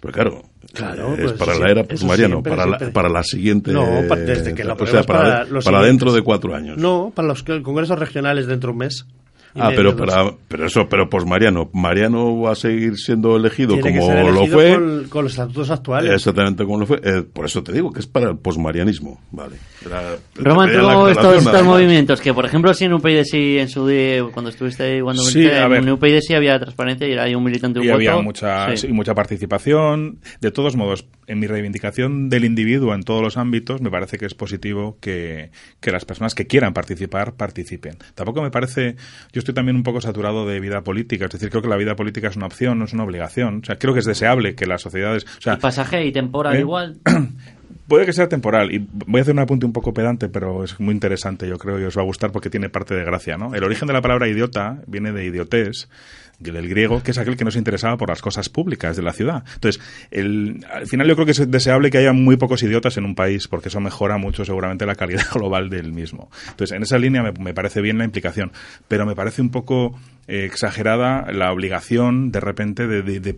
[0.00, 3.22] Pero claro, Claro, es pues para sí, la era posmariano, siempre, para, la, para la
[3.22, 3.72] siguiente.
[3.72, 5.86] No, pa- desde que lo o sea, para, para los para siguientes.
[5.88, 6.78] dentro de cuatro años.
[6.78, 9.04] No, para los congresos regionales dentro de un mes.
[9.54, 11.70] Ah, pero para, pero eso, pero posmariano.
[11.72, 14.74] Mariano va a seguir siendo elegido Tiene como ser lo elegido fue.
[14.74, 16.12] Con, con los estatutos actuales.
[16.14, 17.00] Exactamente como lo fue.
[17.02, 19.20] Eh, por eso te digo que es para el posmarianismo.
[19.32, 19.56] Vale.
[19.84, 21.64] Era- Roman, te pedía la ¿cómo ves todos aclaración, estos más.
[21.64, 22.20] movimientos?
[22.20, 25.44] Que, por ejemplo, si en UPyD sí, en su día, cuando estuviste ahí, cuando Sí,
[25.44, 25.72] ver.
[25.72, 27.96] en UPyD sí había transparencia y era ahí un militante un y voto.
[27.96, 28.86] había mucha, Sí.
[28.86, 30.18] sí, mucha participación.
[30.40, 34.26] De todos modos, en mi reivindicación del individuo en todos los ámbitos, me parece que
[34.26, 35.50] es positivo que,
[35.80, 37.96] que las personas que quieran participar, participen.
[38.16, 38.96] Tampoco me parece,
[39.32, 41.94] yo estoy también un poco saturado de vida política, es decir, creo que la vida
[41.94, 43.60] política es una opción, no es una obligación.
[43.62, 45.24] O sea, creo que es deseable que las sociedades...
[45.38, 46.60] O sea, Y pasaje y temporal ¿Eh?
[46.60, 46.98] igual.
[47.86, 48.72] Puede que sea temporal.
[48.72, 51.80] Y voy a hacer un apunte un poco pedante, pero es muy interesante, yo creo,
[51.80, 53.54] y os va a gustar porque tiene parte de gracia, ¿no?
[53.54, 55.88] El origen de la palabra idiota viene de idiotés,
[56.40, 59.12] del griego, que es aquel que no se interesaba por las cosas públicas de la
[59.12, 59.44] ciudad.
[59.54, 63.04] Entonces, el, al final yo creo que es deseable que haya muy pocos idiotas en
[63.04, 66.30] un país, porque eso mejora mucho seguramente la calidad global del mismo.
[66.48, 68.52] Entonces, en esa línea me, me parece bien la implicación,
[68.88, 69.94] pero me parece un poco
[70.30, 73.36] eh, exagerada la obligación de repente de,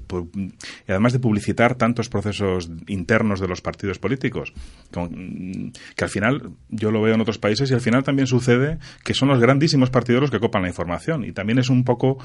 [0.87, 4.53] además de publicitar tantos procesos internos de los partidos políticos
[4.91, 9.15] que al final yo lo veo en otros países y al final también sucede que
[9.15, 12.19] son los grandísimos partidos los que copan la información y también es un poco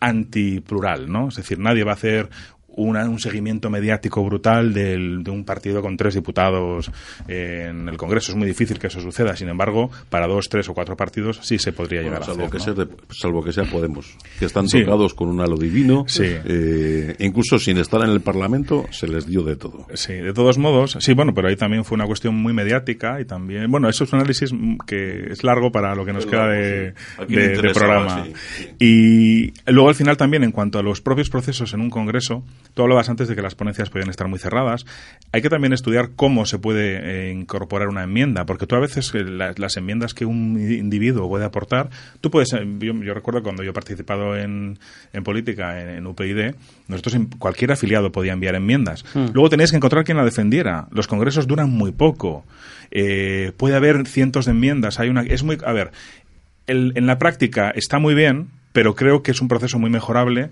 [0.00, 1.28] antiplural, ¿no?
[1.28, 2.28] Es decir, nadie va a hacer
[2.76, 6.90] una- un seguimiento mediático brutal del- de un partido con tres diputados
[7.28, 8.32] en el Congreso.
[8.32, 9.36] Es muy difícil que eso suceda.
[9.36, 12.46] Sin embargo, para dos, tres o cuatro partidos sí se podría Bueno, llegar salvo, a
[12.46, 12.52] hacer.
[12.52, 12.64] que ¿no?
[12.64, 14.80] sea de- salvo que sea Podemos, que están Sí.
[14.84, 16.24] tocados con un halo divino, Sí.
[16.26, 19.86] eh, incluso sin estar en el Parlamento se les dio de todo.
[19.94, 23.24] Sí, de todos modos, sí, bueno, pero ahí también fue una cuestión muy mediática y
[23.24, 24.50] también, bueno, eso es un análisis
[24.86, 26.94] que es largo para lo que nos queda de,
[27.28, 27.72] sí.
[27.74, 28.26] Programa.
[28.78, 32.44] Y luego al final también, en cuanto a los propios procesos en un congreso,
[32.74, 34.84] Tú hablabas antes de que las ponencias podían estar muy cerradas.
[35.30, 39.12] Hay que también estudiar cómo se puede eh, incorporar una enmienda, porque tú a veces
[39.14, 43.70] eh, las enmiendas que un individuo puede aportar, tú puedes, eh, yo, recuerdo cuando yo
[43.70, 44.78] he participado en,
[45.22, 46.54] política en, UPyD,
[46.88, 49.04] nosotros cualquier afiliado podía enviar enmiendas.
[49.14, 49.26] Hmm.
[49.32, 50.88] Luego tenías que encontrar quien la defendiera.
[50.90, 52.44] Los congresos duran muy poco.
[53.56, 54.98] puede haber cientos de enmiendas.
[54.98, 55.92] Hay una, es muy, a ver,
[56.66, 60.50] en la práctica está muy bien, pero creo que es un proceso muy mejorable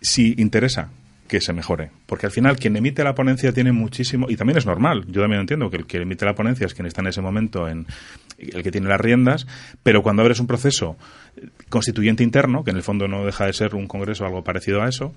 [0.00, 0.88] si interesa
[1.28, 1.90] que se mejore.
[2.06, 5.40] Porque al final quien emite la ponencia tiene muchísimo, y también es normal, yo también
[5.40, 7.86] entiendo que el que emite la ponencia es quien está en ese momento, en
[8.38, 9.46] el que tiene las riendas,
[9.82, 10.96] pero cuando abres un proceso
[11.68, 14.88] constituyente interno, que en el fondo no deja de ser un congreso algo parecido a
[14.88, 15.14] eso,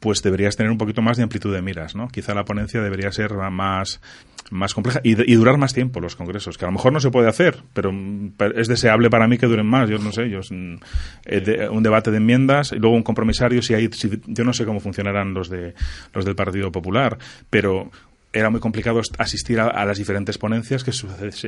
[0.00, 2.08] pues deberías tener un poquito más de amplitud de miras, ¿no?
[2.08, 4.00] Quizá la ponencia debería ser más
[4.50, 7.28] más compleja y, durar más tiempo los congresos, que a lo mejor no se puede
[7.28, 7.92] hacer, pero
[8.54, 9.88] es deseable para mí que duren más.
[9.88, 10.76] Yo no sé, yo mm,
[11.24, 13.62] eh, un debate de enmiendas y luego un compromisario.
[13.62, 13.88] Si hay,
[14.26, 15.74] yo no sé cómo funcionarán los de
[16.12, 17.18] los del Partido Popular,
[17.50, 17.90] pero
[18.38, 20.92] era muy complicado asistir a, las diferentes ponencias que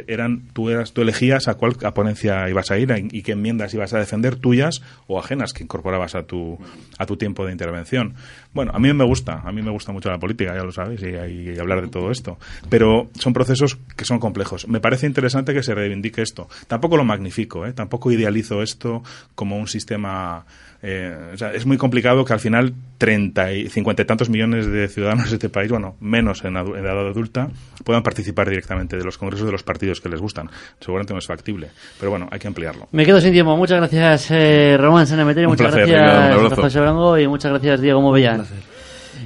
[0.07, 3.93] eran tú eras tú elegías a cuál ponencia ibas a ir y qué enmiendas ibas
[3.93, 6.59] a defender tuyas o ajenas que incorporabas a tu
[6.99, 8.15] a tu tiempo de intervención.
[8.55, 11.03] Bueno a mí me gusta a mí me gusta mucho la política ya lo sabes
[11.03, 12.39] y, hablar de todo esto.
[12.69, 14.67] Pero son procesos que son complejos.
[14.69, 16.49] Me parece interesante que se reivindique esto.
[16.67, 17.73] Tampoco lo magnifico ¿eh?
[17.73, 19.03] tampoco idealizo esto
[19.35, 20.47] como un sistema
[20.81, 25.31] eh, es muy complicado que al final 30 y 50 y tantos millones de ciudadanos
[25.31, 27.49] de este país, bueno, menos en, edad adulta,
[27.85, 30.49] puedan participar directamente de los congresos de los partidos que les gustan.
[30.81, 32.89] Seguramente no es factible, pero bueno, hay que ampliarlo.
[32.93, 33.57] Me quedo sin tiempo.
[33.57, 35.49] Muchas gracias, eh, Román Sanemeterio.
[35.49, 38.45] Muchas gracias, José Brango, y muchas gracias, Diego Movellán.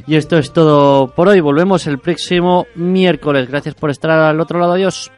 [0.06, 1.40] Y esto es todo por hoy.
[1.40, 3.48] Volvemos el próximo miércoles.
[3.48, 4.72] Gracias por estar al otro lado.
[4.72, 5.12] Adiós.